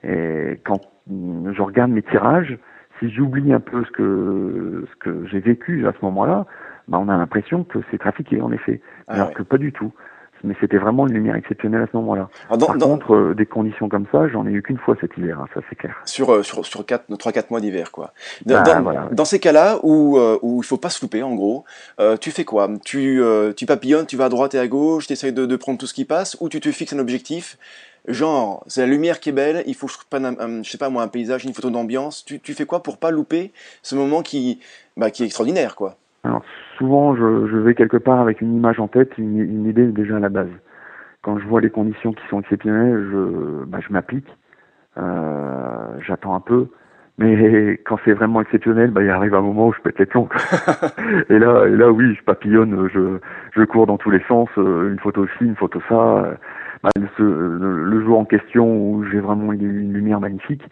[0.04, 2.56] Et quand mm, je regarde mes tirages,
[2.98, 6.46] si j'oublie un peu ce que ce que j'ai vécu à ce moment-là,
[6.88, 9.34] bah, on a l'impression que c'est trafiqué en effet, Ah alors ouais.
[9.34, 9.92] que pas du tout.
[10.44, 12.28] Mais c'était vraiment une lumière exceptionnelle à ce moment-là.
[12.50, 15.16] Dans- Par dans- contre, euh, des conditions comme ça, j'en ai eu qu'une fois cet
[15.16, 15.96] hiver, hein, ça c'est clair.
[16.04, 18.12] sur euh, sur sur quatre, 3-4 mois d'hiver quoi.
[18.46, 19.14] Dans, Bah, dans- voilà, ouais.
[19.14, 21.64] dans ces cas-là où euh, où il faut pas se louper en gros,
[22.00, 22.68] euh, tu fais quoi?
[22.84, 25.56] Tu euh, tu papillonnes, tu vas à droite et à gauche, tu essayes de, de
[25.56, 27.58] prendre tout ce qui passe, ou tu te fixes un objectif?
[28.06, 30.70] Genre, c'est la lumière qui est belle, il faut que je prenne un, un- je
[30.70, 32.24] sais pas moi un paysage, une photo d'ambiance.
[32.24, 34.60] Tu, tu fais quoi pour pas louper ce moment qui
[34.96, 35.96] bah, qui est extraordinaire quoi?
[36.24, 36.42] Alors
[36.78, 40.16] souvent, je, je vais quelque part avec une image en tête, une, une idée déjà
[40.16, 40.48] à la base.
[41.22, 44.28] Quand je vois les conditions qui sont exceptionnelles, je, bah, je m'applique,
[44.96, 46.68] euh, j'attends un peu.
[47.18, 50.28] Mais quand c'est vraiment exceptionnel, bah, il arrive un moment où je pète les plombs.
[51.28, 53.18] et là, et là, oui, je papillonne, je,
[53.52, 55.94] je cours dans tous les sens, euh, une photo ci, une photo ça.
[55.94, 56.34] euh,
[56.82, 60.62] bah, le, le jour en question où j'ai vraiment une lumière magnifique,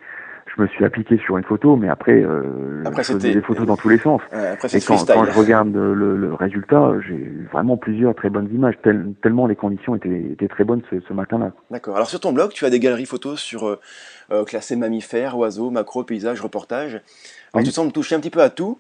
[0.57, 3.67] je me suis appliqué sur une photo, mais après, euh, Après, je faisais des photos
[3.67, 4.23] dans tous les sens.
[4.33, 8.75] Euh, Après Et quand, je regarde le, le résultat, j'ai vraiment plusieurs très bonnes images,
[8.83, 11.53] tel- tellement les conditions étaient, étaient très bonnes ce, ce matin-là.
[11.71, 11.97] D'accord.
[11.97, 13.81] Alors sur ton blog, tu as des galeries photos sur euh,
[14.33, 16.95] euh, classées mammifères, oiseaux, macro, paysages, reportages.
[16.95, 17.03] Alors
[17.57, 17.65] Oui.
[17.65, 18.79] tu sembles toucher un petit peu à tout,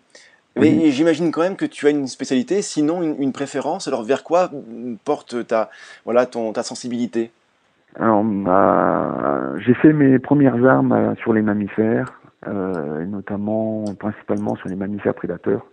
[0.56, 0.90] mais Oui.
[0.92, 3.86] j'imagine quand même que tu as une spécialité, sinon une, une préférence.
[3.86, 4.50] Alors vers quoi
[5.04, 5.70] porte ta
[6.06, 7.30] voilà ton ta sensibilité?
[7.98, 8.24] Alors,
[9.58, 15.14] j'ai fait mes premières armes euh, sur les mammifères, euh, notamment, principalement sur les mammifères
[15.14, 15.66] prédateurs.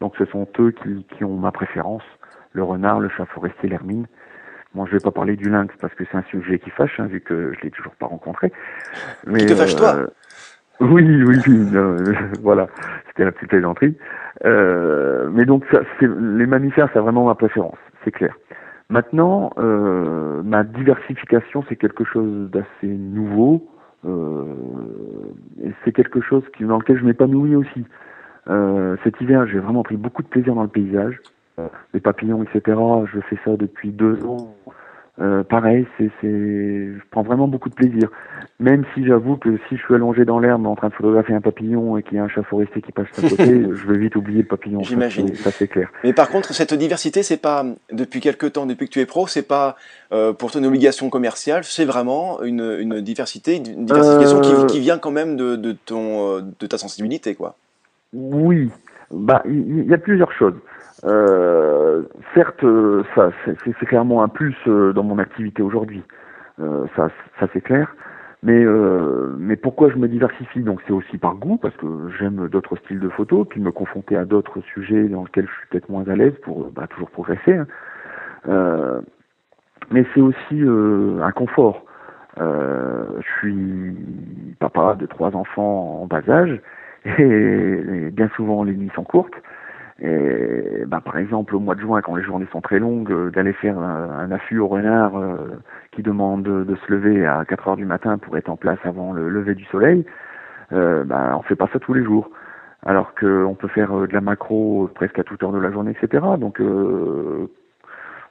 [0.00, 2.02] Donc, ce sont eux qui, qui ont ma préférence,
[2.52, 4.06] le renard, le chat forestier, l'hermine.
[4.74, 7.06] Bon, je vais pas parler du lynx parce que c'est un sujet qui fâche, hein,
[7.06, 8.52] vu que je l'ai toujours pas rencontré.
[9.26, 10.06] Mais, te fâche, toi?
[10.80, 12.66] Oui, oui, oui, euh, voilà,
[13.08, 13.96] c'était la petite plaisanterie.
[14.44, 18.34] Euh, mais donc, ça, les mammifères, c'est vraiment ma préférence, c'est clair.
[18.92, 23.66] Maintenant, euh, ma diversification, c'est quelque chose d'assez nouveau.
[24.04, 24.44] Euh,
[25.82, 27.86] c'est quelque chose dans lequel je m'épanouis aussi.
[28.50, 31.22] Euh, cet hiver, j'ai vraiment pris beaucoup de plaisir dans le paysage.
[31.58, 32.78] Euh, les papillons, etc.
[33.10, 34.54] Je fais ça depuis deux ans.
[35.20, 38.08] Euh, pareil, c'est, je prends vraiment beaucoup de plaisir.
[38.58, 41.42] Même si j'avoue que si je suis allongé dans l'herbe en train de photographier un
[41.42, 43.44] papillon et qu'il y a un chat forestier qui passe à côté,
[43.74, 44.80] je vais vite oublier le papillon.
[44.80, 45.28] J'imagine.
[45.28, 45.90] c'est- Ça, c'est clair.
[46.02, 49.26] Mais par contre, cette diversité, c'est pas depuis quelque temps, depuis que tu es pro,
[49.26, 49.76] c'est pas
[50.12, 54.66] euh, pour toi une obligation commerciale, c'est vraiment une, une diversité, une diversification Euh, qui,
[54.66, 57.56] qui vient quand même de, de ton de ta sensibilité quoi.
[58.14, 58.70] Oui,
[59.10, 60.54] bah il il y, a plusieurs choses.
[61.04, 62.02] Euh,
[62.34, 66.02] certes, euh, ça c'est clairement un plus euh, dans mon activité aujourd'hui.
[66.96, 67.08] Ça,
[67.52, 67.92] c'est clair.
[68.44, 70.60] Mais pourquoi je me diversifie?
[70.60, 71.86] Donc c'est aussi par goût parce que
[72.18, 75.66] j'aime d'autres styles de photos, puis me confronter à d'autres sujets dans lesquels je suis
[75.70, 77.56] peut-être moins à l'aise pour bah, toujours progresser.
[78.46, 79.00] hein.
[79.90, 80.62] Mais c'est aussi
[81.20, 81.84] un confort.
[82.38, 83.96] Je suis
[84.60, 86.60] papa de trois enfants en bas âge
[87.18, 89.34] et bien souvent les nuits sont courtes.
[90.04, 93.30] Et bah, par exemple au mois de juin quand les journées sont très longues, euh,
[93.30, 95.36] d'aller faire un, affût au renard euh,
[95.92, 99.12] qui demande de, se lever à 4 heures du matin pour être en place avant
[99.12, 100.04] le lever du soleil,
[100.72, 102.30] euh, bah, on fait pas ça tous les jours.
[102.84, 105.92] Alors qu'on peut faire euh, de la macro presque à toute heure de la journée,
[105.92, 106.24] etc.
[106.36, 106.60] Donc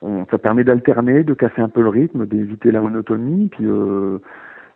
[0.01, 3.65] on, ça permet d'alterner, de casser un peu le rythme, d'éviter la monotonie, puis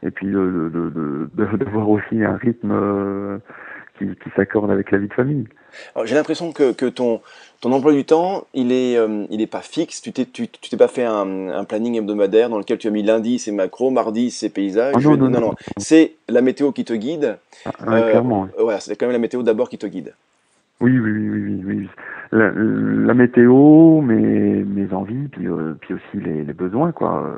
[0.03, 2.73] et puis de, de, de, voir aussi un rythme
[3.97, 5.47] qui, qui s'accorde avec la vie de famille.
[6.03, 7.21] J'ai l'impression que, que ton,
[7.61, 10.01] ton emploi du temps, il est, euh, pas fixe.
[10.01, 12.91] Tu t'es, tu, tu t'es pas fait un, un planning hebdomadaire dans lequel tu as
[12.91, 14.93] mis lundi c'est macro, mardi c'est paysage.
[14.97, 15.53] Ah non, non, non.
[15.77, 17.37] C'est la météo qui te guide.
[17.65, 18.47] Ah, Euh, clairement.
[18.79, 20.13] c'est quand même la météo d'abord qui te guide.
[20.81, 21.89] Oui, oui, oui, oui, oui, oui.
[22.31, 27.33] La, la météo, mes, mes envies, puis, euh, puis aussi les, les besoins, quoi.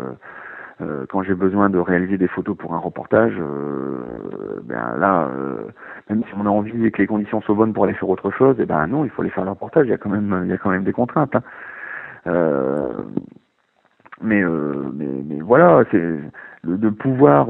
[0.79, 5.63] Euh, quand j'ai besoin de réaliser des photos pour un reportage, euh, ben là, euh,
[6.09, 8.29] même si on a envie et que les conditions sont bonnes pour aller faire autre
[8.29, 9.87] chose, eh ben non, il faut aller faire le reportage.
[9.87, 11.35] Il y a quand même, il y a quand même des contraintes.
[11.35, 11.41] Hein.
[12.27, 12.89] Euh,
[14.21, 15.99] mais, euh, mais, mais voilà, c'est
[16.63, 17.47] de, pouvoir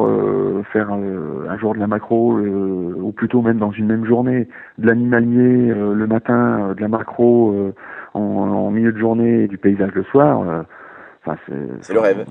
[0.72, 5.74] faire un jour de la macro, ou plutôt même dans une même journée, de l'animalier
[5.74, 7.74] le matin, de la macro
[8.14, 10.66] en, en milieu de journée et du paysage le soir.
[11.26, 11.38] Enfin,
[11.82, 12.26] C'est le rêve.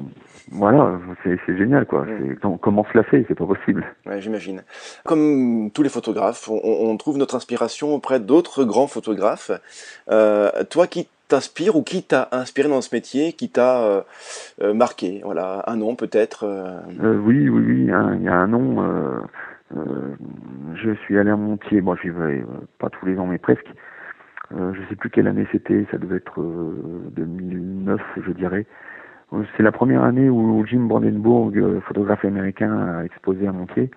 [0.52, 2.04] Voilà, c'est c'est génial quoi.
[2.04, 2.36] Mm.
[2.40, 3.24] Com- Comment se la fait?
[3.28, 3.84] C'est pas possible.
[4.06, 4.62] Ouais, j'imagine.
[5.04, 9.50] Comme tous les photographes, on, on trouve notre inspiration auprès d'autres grands photographes.
[10.10, 14.02] Euh, toi, qui t'inspire ou qui t'a inspiré dans ce métier, qui t'a euh,
[14.62, 15.20] euh, marqué?
[15.24, 16.44] Voilà, un nom peut-être.
[16.44, 16.78] euh,
[17.24, 17.90] oui, oui, oui.
[17.90, 18.82] hein, Il y a un nom.
[18.84, 19.18] euh,
[19.76, 20.14] euh,
[20.76, 21.80] je suis allé à Montier.
[21.80, 22.44] Moi, j'y vais euh,
[22.78, 23.66] pas tous les ans, mais presque.
[24.56, 25.84] Euh, je sais plus quelle année c'était.
[25.90, 28.64] Ça devait être euh, 2009, je dirais.
[29.32, 33.90] Euh, C'est la première année où Jim Brandenburg, euh, photographe américain, a exposé à Montier.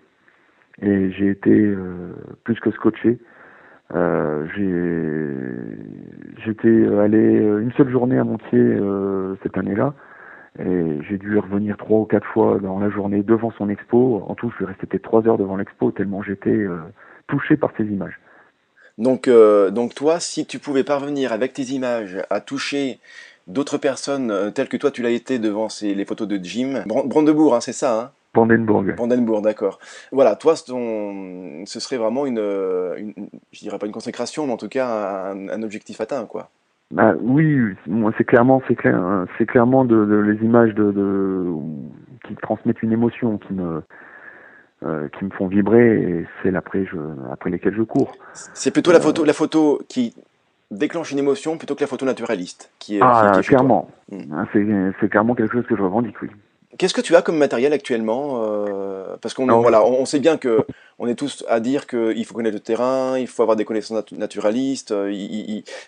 [0.82, 2.14] Et j'ai été euh,
[2.44, 3.20] plus que scotché.
[3.94, 4.46] Euh,
[6.46, 9.94] J'étais allé une seule journée à Montier euh, cette année-là
[10.58, 14.24] et j'ai dû revenir trois ou quatre fois dans la journée devant son expo.
[14.28, 16.80] En tout, je suis resté peut-être trois heures devant l'expo tellement j'étais euh,
[17.28, 18.20] touché par ces images.
[18.98, 23.00] Donc, euh, donc toi, si tu pouvais parvenir avec tes images à toucher
[23.50, 26.84] d'autres personnes euh, telles que toi tu l'as été devant ces, les photos de Jim,
[26.86, 28.12] Brandebourg, hein, c'est ça hein?
[28.34, 28.96] Brandenburg.
[28.96, 29.80] Brandenburg, d'accord.
[30.12, 33.14] Voilà, toi, ton, ce serait vraiment une, une,
[33.52, 36.50] je dirais pas une consécration, mais en tout cas un, un objectif atteint, quoi.
[36.92, 40.92] Bah oui, moi c'est clairement, c'est clair, hein, c'est clairement de, de, les images de,
[40.92, 41.46] de,
[42.28, 43.82] qui transmettent une émotion, qui me,
[44.84, 46.98] euh, qui me font vibrer, et c'est après, je,
[47.32, 48.14] après lesquelles je cours.
[48.34, 50.16] C'est plutôt la photo, la photo qui
[50.72, 53.90] déclenche une émotion plutôt que la photo naturaliste, qui est, ah, qui, est clairement.
[54.12, 54.44] Mmh.
[54.54, 54.66] C'est,
[55.00, 56.30] c'est clairement quelque chose que je revendique, oui.
[56.78, 60.66] Qu'est-ce que tu as comme matériel actuellement euh, Parce qu'on voilà, on, sait bien que
[61.00, 64.12] on est tous à dire qu'il faut connaître le terrain, il faut avoir des connaissances
[64.14, 65.12] naturalistes, euh,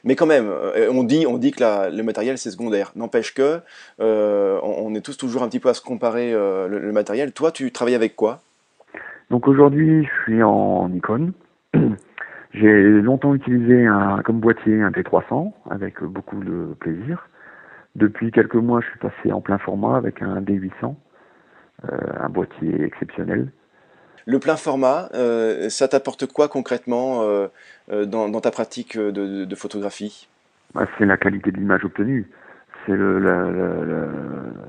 [0.03, 2.91] mais quand même, euh, on dit, on dit que la, le matériel c'est secondaire.
[2.95, 3.61] N'empêche que
[3.99, 7.31] on, est tous toujours un petit peu à se comparer le, le, matériel.
[7.31, 8.41] Toi, tu travailles avec quoi?
[9.29, 11.31] Donc aujourd'hui, je suis en Nikon.
[12.53, 17.29] J'ai longtemps utilisé un, comme boîtier un T300 avec beaucoup de plaisir.
[17.95, 20.95] Depuis quelques mois, je suis passé en plein format avec un D800,
[21.85, 23.49] euh, un boîtier exceptionnel.
[24.25, 27.47] Le plein format, euh, ça t'apporte quoi concrètement euh,
[28.05, 30.27] dans, dans, ta pratique de, de photographie?
[30.73, 32.29] Bah, C'est la qualité de l'image obtenue.
[32.85, 33.51] C'est la, la,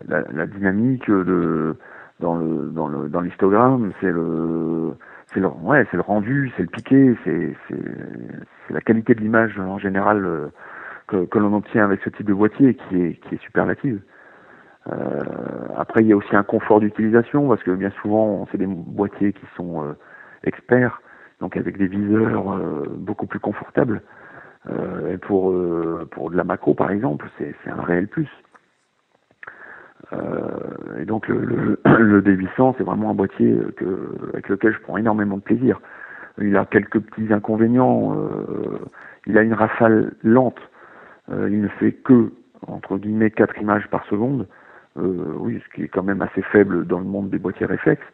[0.09, 1.77] la, la, dynamique de,
[2.21, 3.93] dans le dans le dans l'histogramme.
[4.01, 4.95] C'est le
[5.33, 9.59] c'est le ouais c'est le rendu, c'est le piqué, c'est c'est la qualité de l'image
[9.59, 10.51] en général
[11.09, 14.01] que, que l'on obtient avec ce type de boîtier qui est, qui est superlative.
[14.91, 15.21] Euh,
[15.77, 19.33] après, il y a aussi un confort d'utilisation parce que bien souvent, c'est des boîtiers
[19.33, 19.93] qui sont euh,
[20.45, 21.01] experts,
[21.41, 24.03] donc avec des viseurs euh, beaucoup plus confortables.
[24.71, 28.29] Euh, et pour euh, pour de la macro, par exemple, c'est un réel plus.
[31.01, 34.97] Et donc le, le, le D800, c'est vraiment un boîtier que, avec lequel je prends
[34.97, 35.81] énormément de plaisir.
[36.41, 38.17] Il a quelques petits inconvénients.
[39.27, 40.61] il a une rafale lente
[41.31, 42.33] euh, il ne fait que,
[42.67, 44.47] entre guillemets, 4 images par seconde.
[44.99, 48.07] Euh, oui, ce qui est quand même assez faible dans le monde des boîtiers réflexes.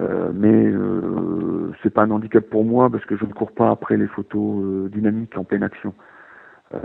[0.00, 3.70] Euh, mais euh, c'est pas un handicap pour moi parce que je ne cours pas
[3.70, 5.94] après les photos euh, dynamiques en pleine action.
[6.74, 6.78] Euh,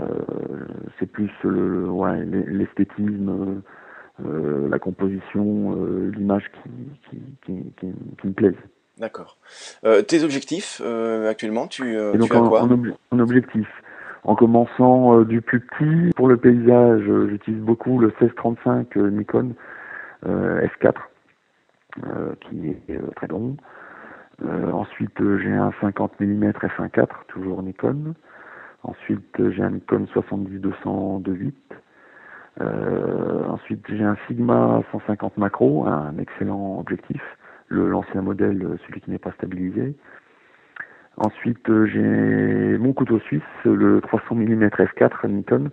[0.98, 3.62] c'est plus le, ouais, l'esthétisme,
[4.24, 5.74] euh, la composition,
[6.12, 6.70] l'image qui,
[7.10, 7.86] qui, qui, qui,
[8.20, 8.54] qui me plaisent.
[8.98, 9.38] D'accord.
[10.06, 10.80] tes objectifs
[11.28, 13.66] actuellement, tu, Et donc tu as en, quoi en, ob en objectif
[14.24, 16.10] en commençant euh, du plus petit.
[16.16, 19.54] Pour le paysage, euh, j'utilise beaucoup le 1635 euh, Nikon
[20.26, 20.94] F4,
[22.40, 23.58] qui est très long.
[24.72, 28.14] ensuite, j'ai un 50 mm f1.4, toujours Nikon.
[28.84, 31.54] Ensuite, j'ai un Nikon 70-200 de 8.
[32.60, 37.20] Euh, ensuite, j'ai un Sigma 150 macro, un excellent objectif.
[37.68, 39.94] L'ancien modèle, celui qui n'est pas stabilisé.
[41.16, 45.70] Ensuite, euh, j'ai mon couteau suisse, le 300 mm f4 Nikon.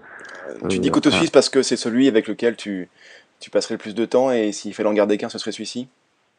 [0.70, 2.90] Tu dis couteau euh, suisse parce que c'est celui avec lequel tu,
[3.40, 5.90] tu passerais le plus de temps et s'il fallait en garder qu'un, ce serait celui-ci?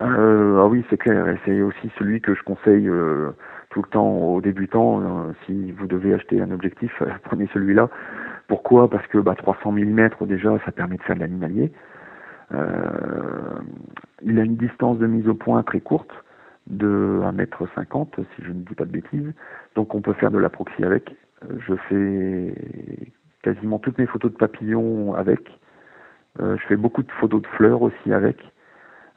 [0.03, 1.29] Euh, Ah oui, c'est clair.
[1.29, 3.31] Et c'est aussi celui que je conseille euh,
[3.71, 5.01] tout le temps aux débutants.
[5.01, 7.89] Euh, si vous devez acheter un objectif, prenez celui-là.
[8.49, 8.89] Pourquoi?
[8.91, 11.73] Parce que bah, 300 mm déjà, ça permet de faire de l'animalier.
[14.23, 16.13] il a une distance de mise au point très courte
[16.67, 19.33] de 1m50 si je ne dis pas de bêtises.
[19.75, 21.15] Donc on peut faire de la proxy avec.
[21.67, 22.55] Je fais
[23.43, 25.41] quasiment toutes mes photos de papillons avec.
[26.41, 28.39] Euh, je fais beaucoup de photos de fleurs aussi avec.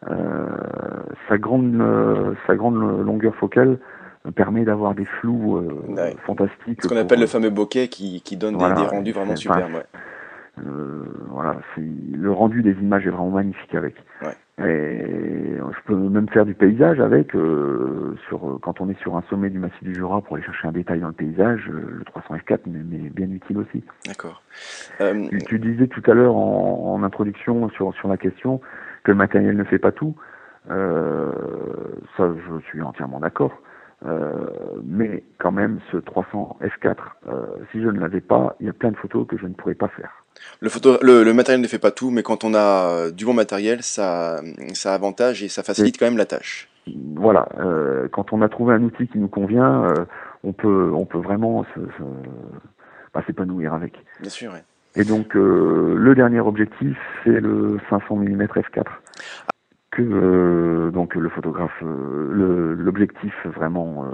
[0.09, 0.45] Euh,
[1.29, 3.79] sa grande euh, sa grande longueur focale
[4.31, 6.15] permet d'avoir des flous euh, ouais.
[6.25, 6.81] fantastiques.
[6.81, 9.73] Ce qu'on appelle le fameux bokeh qui, qui donne voilà, des, des, rendus vraiment superbes.
[9.73, 9.85] Ouais.
[10.65, 13.95] Euh, voilà, le rendu des images est vraiment magnifique avec.
[14.21, 14.65] Ouais.
[14.65, 19.21] Et je peux même faire du paysage avec, euh, sur, quand on est sur un
[19.29, 22.05] sommet du massif du Jura pour aller chercher un détail dans le paysage, euh, le
[22.05, 23.83] 300 F4 mais, bien utile aussi.
[24.07, 24.41] D'accord.
[25.01, 25.27] Euh...
[25.29, 28.61] Tu, tu, disais tout à l'heure en, en, introduction sur, sur la question
[29.03, 30.15] que le matériel ne fait pas tout.
[30.71, 31.31] Euh,
[32.15, 33.61] ça, je suis entièrement d'accord.
[34.05, 34.33] Euh,
[34.83, 36.95] mais quand même, ce 300 F4,
[37.27, 39.53] euh, si je ne l'avais pas, il y a plein de photos que je ne
[39.53, 40.23] pourrais pas faire.
[40.59, 43.33] Le, photo, le, le, matériel ne fait pas tout, mais quand on a du bon
[43.33, 44.41] matériel, ça,
[44.73, 46.69] ça avantage et ça facilite quand même la tâche.
[47.15, 50.05] Voilà, euh, quand on a trouvé un outil qui nous convient, euh,
[50.43, 51.65] on peut, on peut vraiment
[53.13, 53.93] bah, s'épanouir avec.
[54.19, 54.51] Bien sûr.
[54.51, 54.63] Ouais.
[54.95, 58.83] Et donc euh, le dernier objectif, c'est le 500 mm f4.
[59.95, 64.05] Que donc le photographe, l'objectif vraiment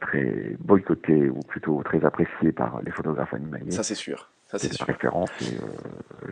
[0.00, 3.72] très boycotté ou plutôt très apprécié par les photographes animaliers.
[3.72, 4.30] Ça c'est sûr.
[4.52, 4.86] Ça, c'est sûr.
[4.86, 5.56] référence et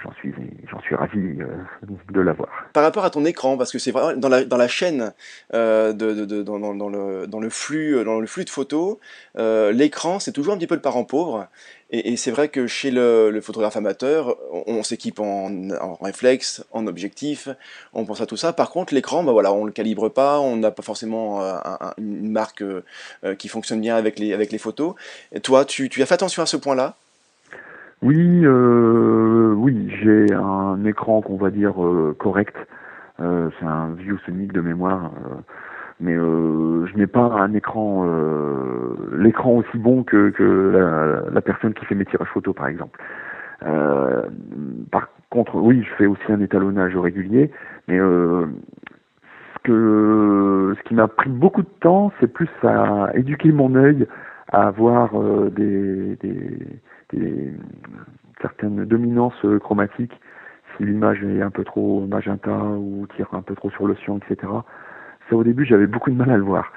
[0.03, 0.33] j'en suis,
[0.71, 1.39] j'en suis ravi
[2.13, 2.51] de l'avoir.
[2.73, 5.13] Par rapport à ton écran, parce que c'est vraiment dans la, dans la chaîne,
[5.53, 8.99] de, de, dans, dans, le, dans, le flux, dans le flux de photos,
[9.37, 11.49] l'écran c'est toujours un petit peu le parent pauvre.
[11.93, 15.51] Et, c'est vrai que chez le, photographe amateur, on, s'équipe en,
[16.01, 17.49] réflexe, en objectif,
[17.95, 18.53] on pense à tout ça.
[18.53, 21.59] Par contre, l'écran, bah voilà, on le calibre pas, on n'a pas forcément euh,
[21.99, 22.83] une marque euh,
[23.37, 24.95] qui fonctionne bien avec les, avec les photos.
[25.33, 26.97] Et toi, tu, tu as fait attention à ce point-là?
[28.03, 31.75] Oui, euh, oui, j'ai un écran qu'on va dire
[32.19, 32.57] correct.
[33.19, 35.11] c'est un vieux Sonic de mémoire
[36.01, 41.41] mais euh, je n'ai pas un écran euh, l'écran aussi bon que, que la, la,
[41.41, 42.99] personne qui fait mes tirages photos par exemple.
[43.65, 44.23] Euh,
[44.91, 47.51] par contre, oui, je fais aussi un étalonnage régulier,
[47.87, 48.47] mais euh,
[49.55, 54.07] ce que ce qui m'a pris beaucoup de temps, c'est plus à éduquer mon œil
[54.53, 56.67] à avoir euh, des, des,
[57.13, 57.53] des,
[58.41, 60.19] certaines dominances chromatiques.
[60.77, 64.19] Si l'image est un peu trop magenta ou tire un peu trop sur le cyan,
[64.19, 64.49] etc
[65.37, 66.73] au début, j'avais beaucoup de mal à le voir.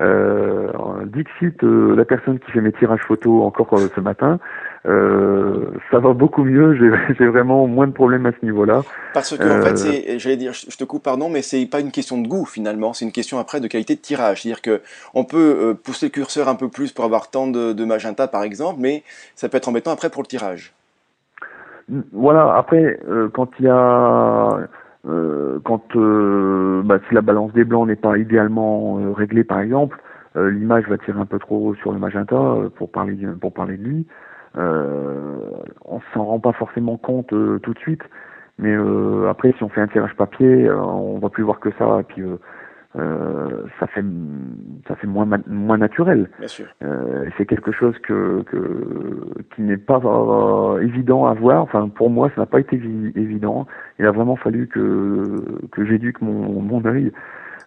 [0.00, 0.70] Euh,
[1.04, 4.38] Dixit, euh, la personne qui fait mes tirages photos encore euh, ce matin,
[4.86, 6.74] euh, ça va beaucoup mieux.
[7.18, 8.82] J'ai vraiment moins de problèmes à ce niveau-là.
[9.12, 12.20] Parce que en fait, j'allais dire, je te coupe, pardon, mais c'est pas une question
[12.20, 12.94] de goût finalement.
[12.94, 14.42] C'est une question après de qualité de tirage.
[14.42, 14.80] C'est-à-dire que
[15.12, 18.44] on peut pousser le curseur un peu plus pour avoir tant de, de magenta, par
[18.44, 19.02] exemple, mais
[19.34, 20.72] ça peut être embêtant après pour le tirage.
[22.12, 22.54] Voilà.
[22.56, 22.98] Après,
[23.34, 24.66] quand il y a euh,
[25.72, 29.98] quand euh, bah, si la balance des blancs n'est pas idéalement euh, réglée par exemple,
[30.34, 34.06] l'image va tirer un peu trop sur le magenta pour parler pour parler de lui.
[34.56, 38.00] on s'en rend pas forcément compte tout de suite,
[38.58, 38.74] mais
[39.28, 42.22] après si on fait un tirage papier, on va plus voir que ça et puis
[42.96, 44.04] euh, ça fait
[44.86, 46.28] ça fait moins moins naturel.
[46.38, 46.66] Bien sûr.
[46.82, 51.62] Euh, c'est quelque chose que, que qui n'est pas euh, évident à voir.
[51.62, 53.66] Enfin pour moi ça n'a pas été évident.
[53.98, 57.12] Il a vraiment fallu que que j'éduque mon mon œil.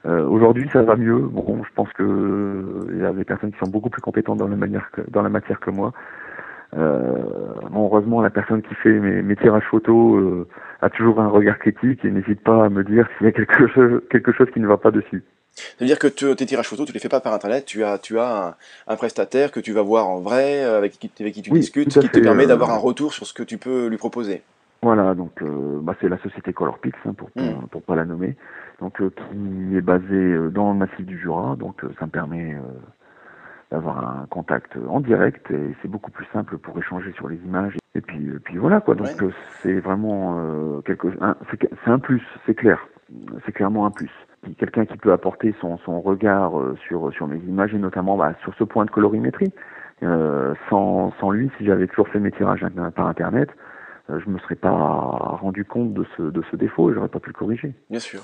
[0.06, 1.18] Euh, Aujourd'hui ça va mieux.
[1.18, 4.48] Bon je pense que il y a des personnes qui sont beaucoup plus compétentes dans
[4.48, 5.92] la manière que, dans la matière que moi.
[6.76, 7.24] Euh,
[7.74, 10.48] heureusement, la personne qui fait mes, mes tirages photos euh,
[10.82, 13.68] a toujours un regard critique et n'hésite pas à me dire s'il y a quelque
[13.74, 15.24] chose, quelque chose qui ne va pas dessus.
[15.54, 18.58] C'est-à-dire que tes tirages photos, tu les fais pas par internet, tu as, tu as
[18.88, 21.98] un, prestataire que tu vas voir en vrai, euh, avec qui, avec qui tu discutes,
[21.98, 24.42] qui te permet d'avoir un retour sur ce que tu peux lui proposer.
[24.82, 25.42] Voilà, donc
[25.82, 27.68] bah, c'est la société Colorpix, hein, pour, pour, hmm.
[27.72, 28.36] pour, pas la nommer,
[28.82, 32.56] donc qui est basée dans le massif du Jura, donc ça me permet
[33.72, 37.78] d'avoir un contact en direct et c'est beaucoup plus simple pour échanger sur les images.
[37.96, 38.96] Et puis, puis voilà quoi.
[38.96, 39.08] Donc
[39.62, 41.08] c'est vraiment euh, quelque,
[41.84, 42.88] c'est un plus, c'est clair,
[43.46, 44.12] c'est clairement un plus.
[44.60, 48.34] Quelqu'un qui peut apporter son, son regard euh, sur sur mes images et notamment bah,
[48.44, 49.52] sur ce point de colorimétrie.
[50.04, 53.50] Euh, sans, sans lui, si j'avais toujours fait mes tirages par internet,
[54.08, 57.30] je me serais pas rendu compte de ce, de ce défaut et j'aurais pas pu
[57.30, 57.74] le corriger.
[57.90, 58.22] Bien sûr.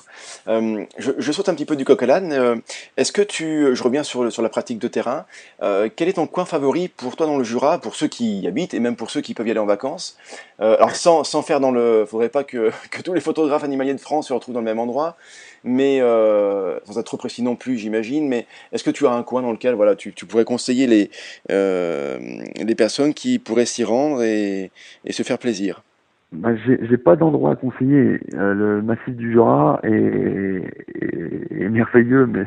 [0.48, 2.34] Euh, je, je, saute un petit peu du coq à l'âne.
[2.34, 2.56] Euh,
[2.98, 5.26] est-ce que tu, je reviens sur, sur la pratique de terrain,
[5.64, 8.48] euh, quel est ton coin favori pour toi dans le Jura, pour ceux qui y
[8.48, 10.18] habitent et même pour ceux qui peuvent y aller en vacances?
[10.60, 13.96] Euh, Alors sans, sans faire dans le, faudrait pas que, que tous les photographes animaliers
[13.96, 15.18] de France se retrouvent dans le même endroit,
[15.64, 18.28] mais euh, sans être trop précis non plus, j'imagine.
[18.28, 21.10] Mais est-ce que tu as un coin dans lequel voilà, tu, tu pourrais conseiller les,
[21.52, 22.18] euh,
[22.56, 24.72] les personnes qui pourraient s'y rendre et,
[25.06, 25.84] et, se faire plaisir?
[26.32, 28.20] Bah, J'ai pas d'endroit à conseiller.
[28.34, 32.46] Euh, le massif du Jura est, merveilleux, mais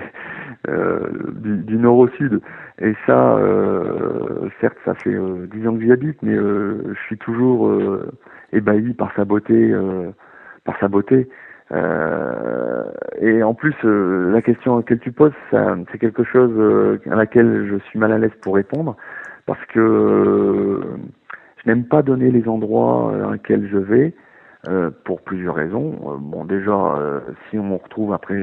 [0.69, 2.41] euh, du, nord au sud.
[2.81, 3.39] Et ça,
[4.61, 5.15] certes, ça fait
[5.53, 7.71] dix ans que j'y habite, mais je suis toujours
[8.53, 9.73] ébahi par sa beauté,
[10.65, 11.29] par sa beauté.
[11.73, 12.85] Euh,
[13.21, 17.67] et en plus, euh, la question que tu poses, c'est quelque chose euh, à laquelle
[17.71, 18.97] je suis mal à l'aise pour répondre,
[19.47, 20.81] parce que
[21.57, 24.15] je n'aime pas donner les endroits à lesquels je vais,
[25.05, 26.19] pour plusieurs raisons.
[26.19, 26.99] bon, déjà,
[27.51, 28.43] si on retrouve après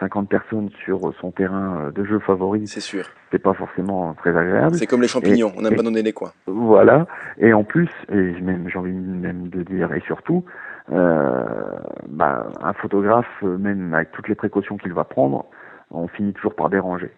[0.00, 4.74] 50 personnes sur son terrain de jeu favori, c'est sûr, c'est pas forcément très agréable.
[4.74, 6.32] C'est comme les champignons, on n'aime pas donner les coins.
[6.46, 7.06] Voilà.
[7.38, 12.72] Et en plus, et même j'ai envie même de dire, et surtout, euh, bah, un
[12.74, 15.46] photographe, même avec toutes les précautions qu'il va prendre,
[15.90, 17.10] on finit toujours par déranger.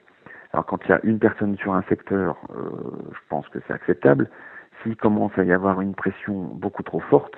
[0.52, 2.62] Alors quand il y a une personne sur un secteur, euh,
[3.12, 4.30] je pense que c'est acceptable.
[4.82, 7.34] S'il commence à y avoir une pression beaucoup trop forte,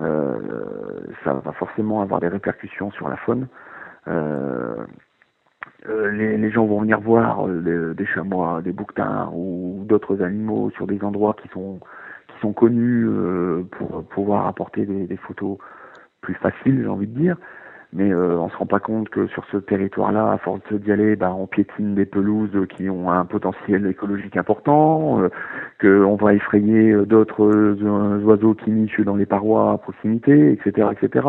[0.00, 3.48] euh, ça va forcément avoir des répercussions sur la faune.
[4.08, 4.84] Euh,
[5.88, 11.02] euh les, gens vont venir voir des chamois, des bouquetins ou d'autres animaux sur des
[11.04, 11.78] endroits qui sont
[12.40, 15.58] sont connus euh, pour pouvoir apporter des, des, photos
[16.20, 17.36] plus faciles, j'ai envie de dire.
[17.92, 21.16] mais euh, on se rend pas compte que sur ce territoire-là, à force d'y aller,
[21.16, 25.28] bah, on piétine des pelouses qui ont un potentiel écologique important, euh,
[25.80, 31.28] qu'on va effrayer d'autres euh, oiseaux qui nichent dans les parois à proximité, etc., etc.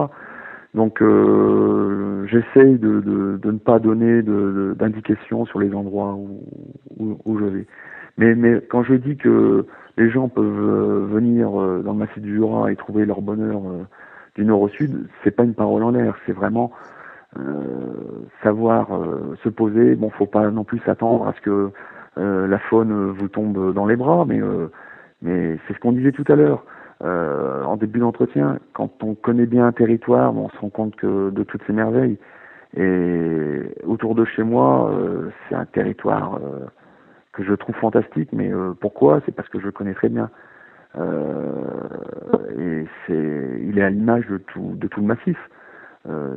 [0.76, 6.44] Donc euh, j'essaye de, de, de, ne pas donner d'indications sur les endroits où,
[7.00, 7.68] où, où, je vais.
[8.18, 9.66] Mais, mais quand je dis que
[10.00, 13.62] les gens peuvent venir dans le massif du Jura et trouver leur bonheur
[14.36, 16.72] du nord au sud, c'est pas une parole en l'air, c'est vraiment
[17.38, 19.96] euh, savoir euh, se poser.
[19.96, 21.72] Bon, faut pas non plus s'attendre à ce que
[22.18, 24.40] euh, la faune vous tombe dans les bras, mais
[25.22, 26.64] mais c'est ce qu'on disait tout à l'heure.
[27.02, 31.44] en début d'entretien, quand on connaît bien un territoire, on se rend compte que de
[31.44, 32.18] toutes ces merveilles.
[32.78, 34.92] Et autour de chez moi,
[35.48, 36.40] c'est un territoire
[37.34, 38.30] que je trouve fantastique.
[38.34, 39.22] Mais pourquoi?
[39.26, 40.30] C'est parce que je connais très bien.
[40.98, 41.88] Euh,
[42.58, 45.38] et c'est, il est à l'image de tout, de tout le massif.
[46.08, 46.34] Euh,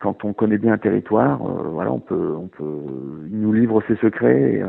[0.00, 2.84] quand on connaît bien un territoire, euh, voilà, on peut, on peut,
[3.30, 4.62] il nous livre ses secrets et,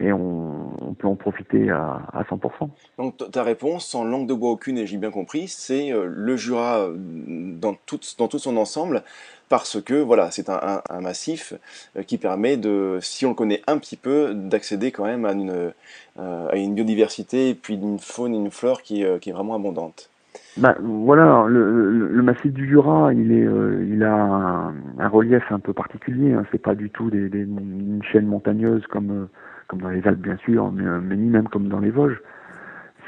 [0.00, 2.68] et on, on, peut en profiter à, à 100%.
[2.98, 6.88] Donc ta réponse, sans langue de bois aucune, et j'ai bien compris, c'est le Jura
[6.94, 9.02] dans tout, dans tout son ensemble
[9.48, 11.54] parce que voilà, c'est un, un, massif
[11.96, 15.32] euh, qui permet de, si on le connaît un petit peu, d'accéder quand même à
[15.32, 15.72] une,
[16.18, 19.32] euh, à une biodiversité et puis une faune et une flore qui, euh, qui est
[19.32, 20.10] vraiment abondante.
[20.56, 23.46] Bah, voilà, le, le, massif du Jura, il est,
[23.88, 26.32] il a un, relief un peu particulier.
[26.32, 26.44] Hein.
[26.50, 29.28] C'est pas du tout des, des, une chaîne montagneuse comme,
[29.68, 32.20] comme dans les Alpes bien sûr, mais, mais ni même comme dans les Vosges.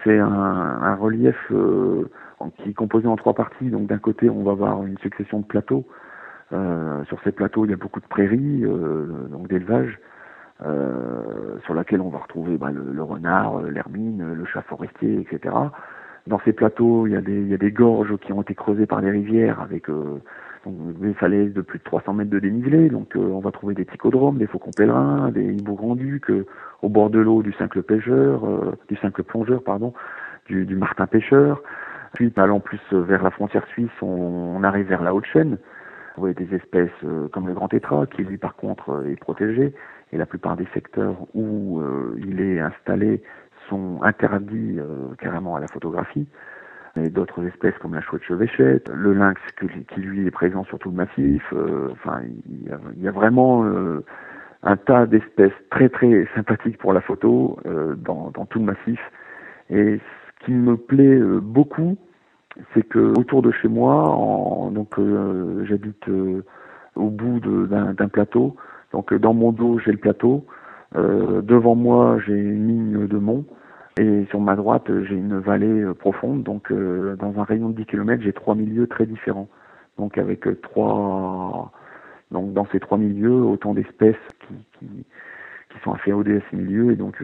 [0.04, 1.36] C'est un, un, relief
[2.58, 3.68] qui est composé en trois parties.
[3.68, 5.86] Donc d'un côté, on va avoir une succession de plateaux
[6.52, 10.00] euh, sur ces plateaux, il y a beaucoup de prairies, euh, donc d'élevage,
[10.64, 15.54] euh, sur laquelle on va retrouver bah, le, renard, l'hermine, le chat forestier, etc.
[16.26, 18.54] Dans ces plateaux, il y, a des, il y a des gorges qui ont été
[18.54, 19.86] creusées par des rivières avec
[20.66, 22.88] des de plus de 300 mètres de dénivelé.
[22.88, 26.30] Donc on va trouver des ticodromes, des faucons pèlerins, des hiboux grand-ducs,
[26.82, 28.42] au bord de l'eau du simple pêcheur,
[28.88, 29.92] du simple plongeur, pardon,
[30.46, 31.62] du, du martin pêcheur.
[32.14, 35.58] Puis allant plus vers la frontière suisse, on, on arrive vers la Haute-Chaîne,
[36.16, 39.18] vous voyez des espèces euh, comme le grand tétra, qui lui par contre euh, est
[39.18, 39.72] protégé,
[40.12, 43.22] et la plupart des secteurs où euh, il est installé
[43.68, 44.78] sont interdits
[45.18, 46.26] carrément à la photographie.
[47.08, 50.96] D'autres espèces comme la chouette chevêchette, le lynx qui, lui est présent sur tout le
[50.96, 51.42] massif.
[51.92, 53.64] enfin, il y, a, vraiment
[54.62, 57.58] un tas d'espèces très très sympathiques pour la photo
[57.96, 59.00] dans, dans, tout le massif.
[59.70, 61.96] Et ce qui me plaît beaucoup,
[62.74, 66.44] c'est que autour de chez moi, donc euh, j'habite euh,
[66.96, 68.56] au bout d'un plateau.
[68.92, 70.44] Donc dans mon dos j'ai le plateau,
[70.96, 73.44] euh, devant moi j'ai une ligne de mont
[74.00, 76.42] et sur ma droite j'ai une vallée profonde.
[76.42, 79.48] Donc dans un rayon de 10 km j'ai trois milieux très différents.
[79.98, 81.72] Donc avec trois
[82.30, 85.04] donc dans ces trois milieux autant d'espèces qui, qui
[85.70, 87.16] qui sont à ces milieux et donc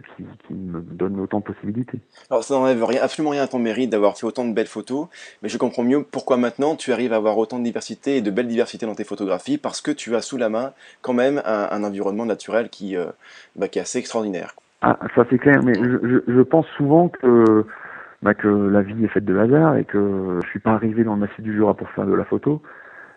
[0.46, 1.98] qui, me donnent autant de possibilités.
[2.30, 5.08] Alors ça n'enlève rien, absolument rien à ton mérite d'avoir fait autant de belles photos,
[5.42, 8.30] mais je comprends mieux pourquoi maintenant tu arrives à avoir autant de diversité et de
[8.30, 10.72] belle diversité dans tes photographies, parce que tu as sous la main
[11.02, 13.06] quand même un, environnement naturel euh,
[13.56, 14.54] bah, qui est assez extraordinaire.
[14.89, 17.64] Ah, ça c'est clair, mais je, je, pense souvent que,
[18.22, 21.14] bah, que la vie est faite de hasard et que je suis pas arrivé dans
[21.14, 22.62] le massif du Jura pour faire de la photo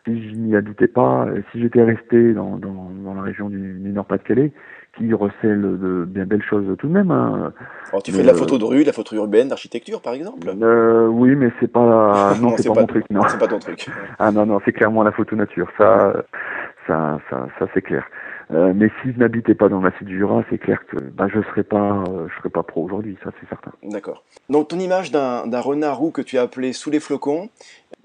[0.06, 3.90] si je n'y habitais pas, si j'étais resté dans, dans, dans, la région du, du
[3.90, 4.52] Nord-Pas-de-Calais,
[4.98, 7.12] qui recèle de bien belles choses tout de même.
[7.12, 7.54] Hein.
[7.90, 10.50] Alors, tu fais de la photo de rue, de la photo urbaine, d'architecture par exemple?
[10.50, 13.22] Euh, Oui, mais c'est pas, non, c'est pas, pas, mon truc, non.
[13.28, 13.88] C'est pas ton truc.
[14.18, 16.24] ah non, non, c'est clairement la photo nature, ça,
[16.88, 18.06] ça, ça, ça c'est clair.
[18.52, 21.28] Euh, mais si je n'habitais pas dans le massif du Jura, c'est clair que bah,
[21.32, 23.72] je serais pas, euh, serais pas pro aujourd'hui, ça c'est certain.
[23.84, 24.24] D'accord.
[24.50, 27.50] Donc ton image d'un renard roux que tu as appelé sous les flocons,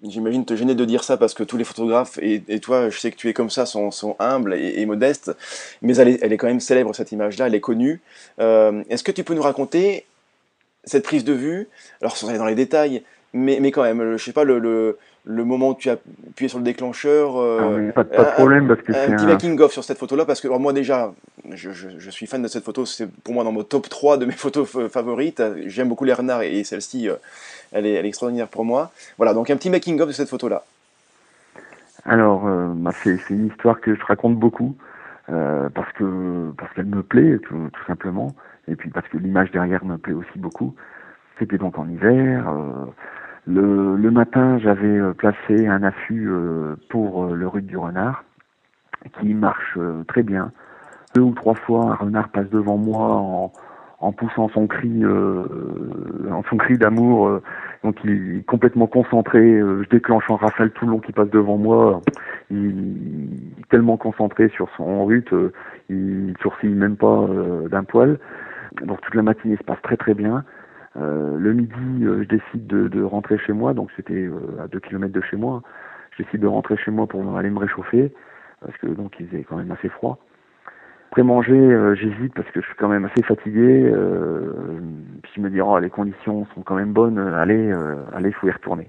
[0.02, 2.98] j'imagine te gêner de dire ça parce que tous les photographes et, et, toi, je
[2.98, 5.34] sais que tu es comme ça, sont, sont humbles et, modestes,
[5.80, 8.02] mais elle est, elle est, quand même célèbre cette image-là, elle est connue.
[8.38, 10.04] Euh, Est-ce que tu peux nous raconter
[10.84, 11.68] cette prise de vue?
[12.02, 14.98] Alors sans aller dans les détails, mais, mais quand même, je sais pas le, le
[15.24, 15.96] le moment où tu as
[16.28, 17.36] appuyé sur le déclencheur.
[17.36, 19.98] Euh, ah, pas, pas, de problème parce que c'est un petit making of sur cette
[19.98, 21.12] photo-là parce que moi déjà,
[21.50, 22.84] je, je, je, suis fan de cette photo.
[22.84, 25.42] C'est pour moi dans mon top 3 de mes photos favorites.
[25.66, 27.16] J'aime beaucoup les renards et, et celle-ci, euh,
[27.72, 28.92] elle, est, elle est extraordinaire pour moi.
[29.16, 30.64] Voilà, donc un petit making of de cette photo-là.
[32.04, 34.76] Alors, euh, bah c'est une histoire que je raconte beaucoup
[35.30, 38.34] euh, parce que parce qu'elle me plaît tout, tout, simplement
[38.68, 40.74] et puis parce que l'image derrière me plaît aussi beaucoup.
[41.38, 42.46] C'était donc en hiver.
[43.46, 48.24] Le, le matin, j'avais euh, placé un affût euh, pour euh, le rude du renard,
[49.20, 49.78] qui marche
[50.08, 50.50] très bien.
[51.14, 53.52] Deux ou trois fois, un renard passe devant moi en,
[54.00, 55.44] en poussant son cri, euh,
[56.48, 57.40] son cri d'amour
[57.84, 59.60] Donc il est complètement concentré.
[59.60, 62.00] je déclenche en rafale tout le long qui passe devant moi.
[62.50, 63.28] Il
[63.58, 65.28] est tellement concentré sur son rut,
[65.90, 67.26] il sourcille même pas
[67.70, 68.18] d'un poil.
[68.82, 70.44] Donc toute la matinée se passe très très bien.
[70.96, 73.74] Euh, le midi, euh, je décide de, rentrer chez moi.
[73.74, 75.62] Donc c'était euh, à 2 km de chez moi.
[76.12, 78.12] Je décide de rentrer chez moi pour aller me réchauffer
[78.60, 80.18] parce que donc il faisait quand même assez froid.
[81.10, 83.92] Après manger, j'hésite parce que je suis quand même assez fatigué.
[85.22, 87.72] Puis je me dis, oh, les conditions sont quand même bonnes, allez,
[88.12, 88.88] allez, faut y retourner.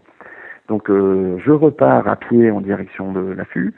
[0.68, 3.76] Donc je repars à pied en direction de l'affût.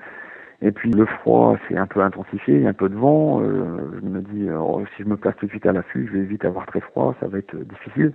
[0.62, 3.42] Et puis le froid s'est un peu intensifié, il y a un peu de vent.
[3.42, 6.18] Euh, je me dis, oh, si je me place tout de suite à l'affût, je
[6.18, 8.14] vais vite avoir très froid, ça va être euh, difficile.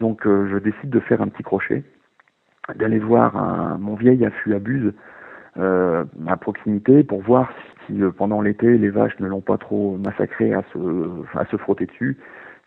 [0.00, 1.82] Donc euh, je décide de faire un petit crochet,
[2.76, 4.92] d'aller voir un- mon vieil affût à Buse
[5.58, 7.50] euh, à proximité pour voir
[7.86, 10.78] si euh, pendant l'été les vaches ne l'ont pas trop massacré à se,
[11.38, 12.18] à se frotter dessus.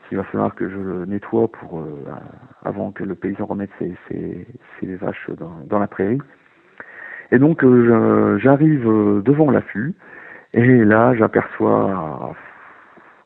[0.08, 2.04] S'il va falloir que je le nettoie pour euh,
[2.64, 4.48] avant que le paysan remette ses, ses,
[4.80, 6.20] ses vaches dans, dans la prairie.
[7.32, 9.94] Et donc euh, j'arrive euh, devant l'affût
[10.54, 12.30] et là j'aperçois à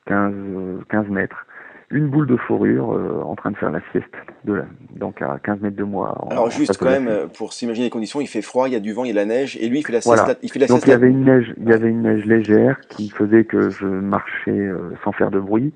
[0.07, 1.45] 15, euh, 15 mètres
[1.91, 4.13] une boule de fourrure euh, en train de faire la sieste
[4.45, 6.15] de la, donc à 15 mètres de moi.
[6.21, 8.75] en- Alors juste quand même, euh, pour s'imaginer les conditions, il fait froid, il y
[8.75, 10.23] a du vent, il y a de la neige, et lui il fait la Voilà.
[10.23, 10.37] sieste.
[10.37, 12.25] là- Il fait la Donc il y avait une neige, il y avait une neige
[12.25, 15.73] légère qui faisait que je marchais euh, sans faire de bruit.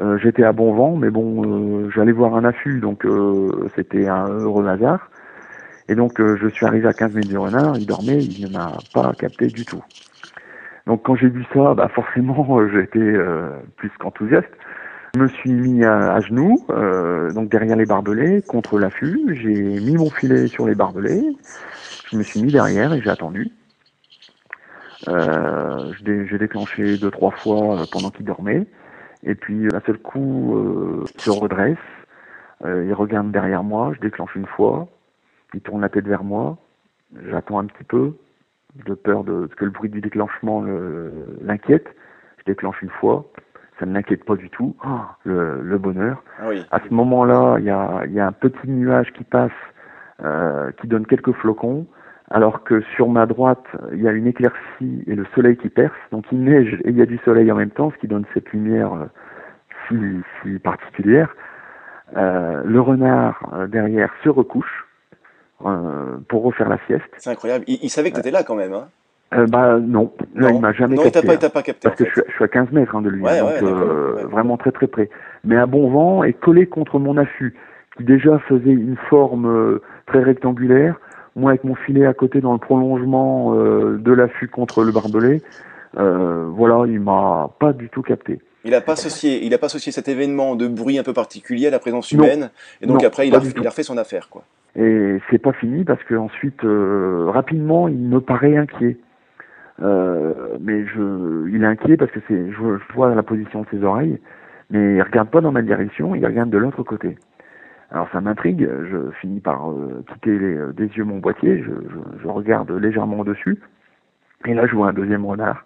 [0.00, 1.42] Euh, J'étais à bon vent, mais bon,
[1.86, 5.10] euh, j'allais voir un affût, donc euh, c'était un heureux hasard.
[5.88, 8.52] Et donc euh, je suis arrivé à 15 mètres du renard, il dormait, il ne
[8.52, 9.82] m'a pas capté du tout.
[10.86, 14.48] Donc quand j'ai vu ça, bah forcément euh, j'étais euh, plus qu'enthousiaste.
[15.14, 19.18] Je me suis mis à, à genoux, euh, donc derrière les barbelés, contre l'affût.
[19.40, 21.24] J'ai mis mon filet sur les barbelés.
[22.10, 23.50] Je me suis mis derrière et j'ai attendu.
[25.08, 28.66] Euh, j'ai déclenché deux trois fois euh, pendant qu'il dormait.
[29.24, 31.76] Et puis d'un seul coup, il se redresse.
[32.64, 33.92] Il regarde derrière moi.
[33.94, 34.88] Je déclenche une fois.
[35.54, 36.58] Il tourne la tête vers moi.
[37.30, 38.12] J'attends un petit peu,
[38.86, 41.86] de peur de que le bruit du déclenchement le- l'inquiète.
[42.38, 43.24] Je déclenche une fois.
[43.80, 44.74] Ça ne l'inquiète pas du tout.
[44.84, 46.22] Oh, le, le bonheur.
[46.40, 46.66] Ah oui.
[46.70, 49.52] À ce moment-là, il y a, y a un petit nuage qui passe,
[50.22, 51.86] euh, qui donne quelques flocons,
[52.30, 55.94] alors que sur ma droite, il y a une éclaircie et le soleil qui perce.
[56.10, 58.24] Donc il neige et il y a du soleil en même temps, ce qui donne
[58.34, 59.06] cette lumière euh,
[59.88, 59.96] si,
[60.42, 61.34] si particulière.
[62.16, 64.87] Euh, le renard euh, derrière se recouche
[66.28, 67.04] pour refaire la sieste.
[67.18, 67.64] C'est incroyable.
[67.66, 68.72] Il, il savait que tu étais là quand même.
[68.72, 68.88] Hein.
[69.34, 70.54] Euh, bah non, là Non.
[70.56, 71.26] il m'a jamais non, il t'a capté.
[71.26, 71.38] pas, il hein.
[71.40, 71.88] t'a pas capté.
[71.88, 74.14] Parce que je je suis à 15 mètres hein, de lui, Ouais, donc ouais, euh,
[74.16, 74.22] ouais.
[74.24, 75.10] vraiment très très près.
[75.44, 77.54] Mais à bon vent et collé contre mon affût,
[77.96, 80.98] qui déjà faisait une forme euh, très rectangulaire.
[81.36, 85.42] Moi avec mon filet à côté dans le prolongement euh, de l'affût contre le barbelé,
[85.98, 88.40] euh, voilà, il m'a pas du tout capté.
[88.64, 91.66] Il n'a pas associé, il a pas associé cet événement de bruit un peu particulier
[91.68, 92.24] à la présence Non.
[92.24, 92.50] humaine,
[92.80, 94.42] et donc Non, après il pas a, il a refait son affaire quoi.
[94.78, 98.96] Et c'est pas fini parce que ensuite, euh, rapidement, il me paraît inquiet.
[99.80, 103.82] Euh, mais je, il est inquiet parce que c'est, je, vois la position de ses
[103.84, 104.20] oreilles,
[104.70, 107.16] mais il regarde pas dans ma direction, il regarde de l'autre côté.
[107.90, 112.22] Alors ça m'intrigue, je finis par euh, quitter euh, des yeux mon boîtier, je, je,
[112.22, 113.58] je regarde légèrement au-dessus,
[114.46, 115.64] et là je vois un deuxième renard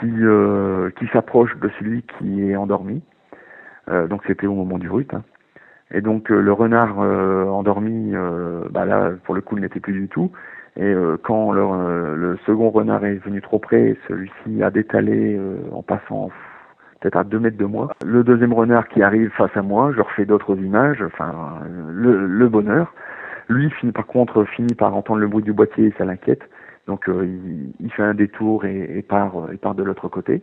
[0.00, 3.02] qui, euh, qui s'approche de celui qui est endormi.
[4.08, 5.12] Donc c'était au moment du rut.
[5.14, 5.24] hein.
[5.92, 9.80] Et donc euh, le renard euh, endormi, euh, bah là pour le coup il n'était
[9.80, 10.30] plus du tout.
[10.76, 15.38] Et euh, quand le, le second renard est venu trop près, celui-ci a détalé
[15.72, 16.30] en passant
[17.00, 17.88] peut-être à deux mètres de moi.
[18.04, 21.58] Le deuxième renard qui arrive face à moi, je refais d'autres images, enfin
[21.90, 22.94] le, le bonheur.
[23.48, 26.42] Lui finit par contre finit par entendre le bruit du boîtier et ça l'inquiète.
[26.86, 30.40] Donc euh, il, il fait un détour et, et part et part de l'autre côté.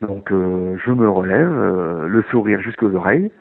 [0.00, 3.32] Donc euh, je me relève, euh, le sourire jusqu'aux oreilles.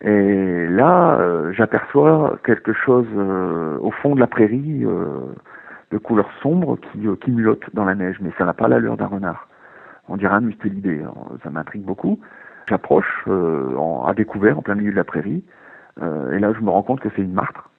[0.00, 5.32] Et là, euh, j'aperçois quelque chose euh, au fond de la prairie euh,
[5.92, 8.96] de couleur sombre qui, euh, qui mulotte dans la neige, mais ça n'a pas l'allure
[8.96, 9.48] d'un renard.
[10.08, 12.20] On dirait un mustélidé, hein, ça m'intrigue beaucoup.
[12.68, 13.76] J'approche euh,
[14.06, 15.44] à découvert en plein milieu de la prairie,
[16.00, 17.70] et là je me rends compte que c'est une martre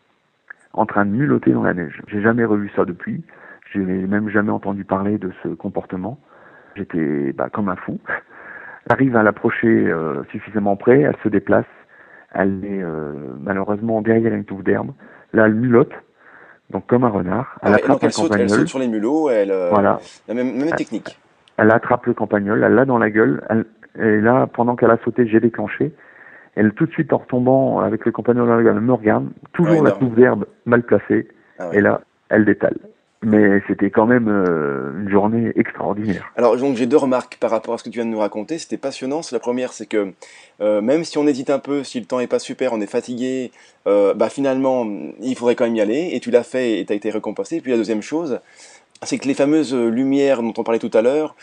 [0.75, 2.01] en train de mulotter dans la neige.
[2.07, 3.23] J'ai jamais revu ça depuis,
[3.71, 6.19] j'ai même jamais entendu parler de ce comportement.
[6.75, 7.99] J'étais bah, comme un fou.
[8.89, 11.65] J'arrive à l'approcher euh, suffisamment près, elle se déplace,
[12.35, 14.91] elle est euh, malheureusement derrière une touffe d'herbe.
[15.33, 15.91] Là, elle mulotte,
[16.69, 17.57] donc comme un renard.
[17.63, 18.49] Elle Ah, attrape donc un elle saute, elle campagnol.
[18.59, 19.99] saute sur les mulots, elle, euh, Voilà.
[20.27, 21.19] la même, même technique.
[21.57, 23.43] Elle attrape le campagnol, elle l'a dans la gueule.
[23.49, 23.65] elle-
[23.97, 25.93] et là, pendant qu'elle a sauté, j'ai déclenché.
[26.55, 29.27] Elle, tout de suite, en retombant avec le campagnol dans la gueule, elle me regarde.
[29.53, 31.27] Toujours la touffe d'herbe mal placée.
[31.59, 31.77] Ah ouais.
[31.77, 32.75] Et là, elle détale.
[33.25, 36.31] Mais c'était quand même euh, une journée extraordinaire.
[36.37, 38.57] Alors donc j'ai deux remarques par rapport à ce que tu viens de nous raconter.
[38.59, 39.21] C'était passionnant.
[39.31, 40.13] La première, c'est que
[40.61, 42.87] euh, même si on hésite un peu, si le temps est pas super, on est
[42.87, 43.51] fatigué,
[43.87, 44.87] euh, bah finalement
[45.19, 46.09] il faudrait quand même y aller.
[46.13, 47.57] Et tu l'as fait et tu as été récompensé.
[47.57, 48.39] Et puis la deuxième chose,
[49.01, 51.35] c'est que les fameuses lumières dont on parlait tout à l'heure,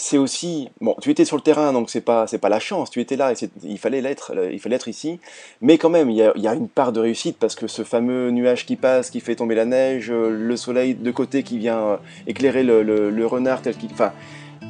[0.00, 2.90] c'est aussi bon tu étais sur le terrain donc c'est pas c'est pas la chance.
[2.90, 5.20] Tu étais là et il fallait l'être il fallait être ici.
[5.60, 8.66] Mais quand même il y, a, une part de réussite parce que ce fameux nuage
[8.66, 13.26] qui passe qui fait tomber la neige le soleil de côté qui vient éclairer le,
[13.26, 14.12] renard tel qu'il enfin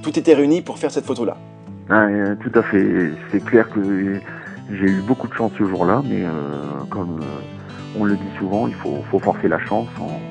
[0.03, 1.37] tout était réuni pour faire cette photo là
[1.93, 2.07] ah,
[2.41, 3.11] tout à fait.
[3.33, 4.20] C'est clair que
[4.70, 6.31] j'ai eu beaucoup de chance ce jour-là mais euh,
[6.89, 10.30] comme euh, on le dit souvent il faut, faut forcer la chance en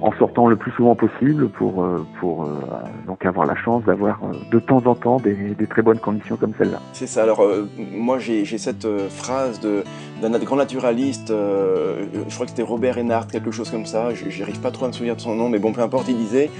[0.00, 2.60] en sortant le plus souvent possible pour, euh, pour euh,
[3.06, 6.36] donc avoir la chance d'avoir euh, de temps en temps des, des très bonnes conditions
[6.36, 6.80] comme celle-là.
[6.92, 7.22] C'est ça.
[7.22, 7.44] Alors
[7.76, 13.70] moi j'ai cette phrase d'un grand naturaliste, je crois que c'était Robert Reinhardt, quelque chose
[13.70, 14.08] comme ça.
[14.28, 16.08] J'arrive pas trop à me souvenir de son nom, mais bon peu importe.
[16.08, 16.50] Il disait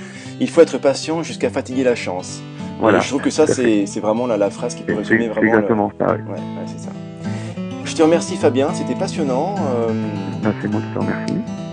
[0.41, 2.43] il faut être patient jusqu'à fatiguer la chance.
[2.81, 3.01] Voilà.
[3.01, 5.49] je trouve que ça c'est vraiment la, la, phrase qui peut résumer vraiment.
[5.49, 6.07] Exactement ça.
[6.07, 6.91] Ouais, ouais c'est ça.
[7.85, 9.55] Je te remercie Fabien, c'était passionnant.
[10.43, 11.68] Ben, c'est moi qui te remercie.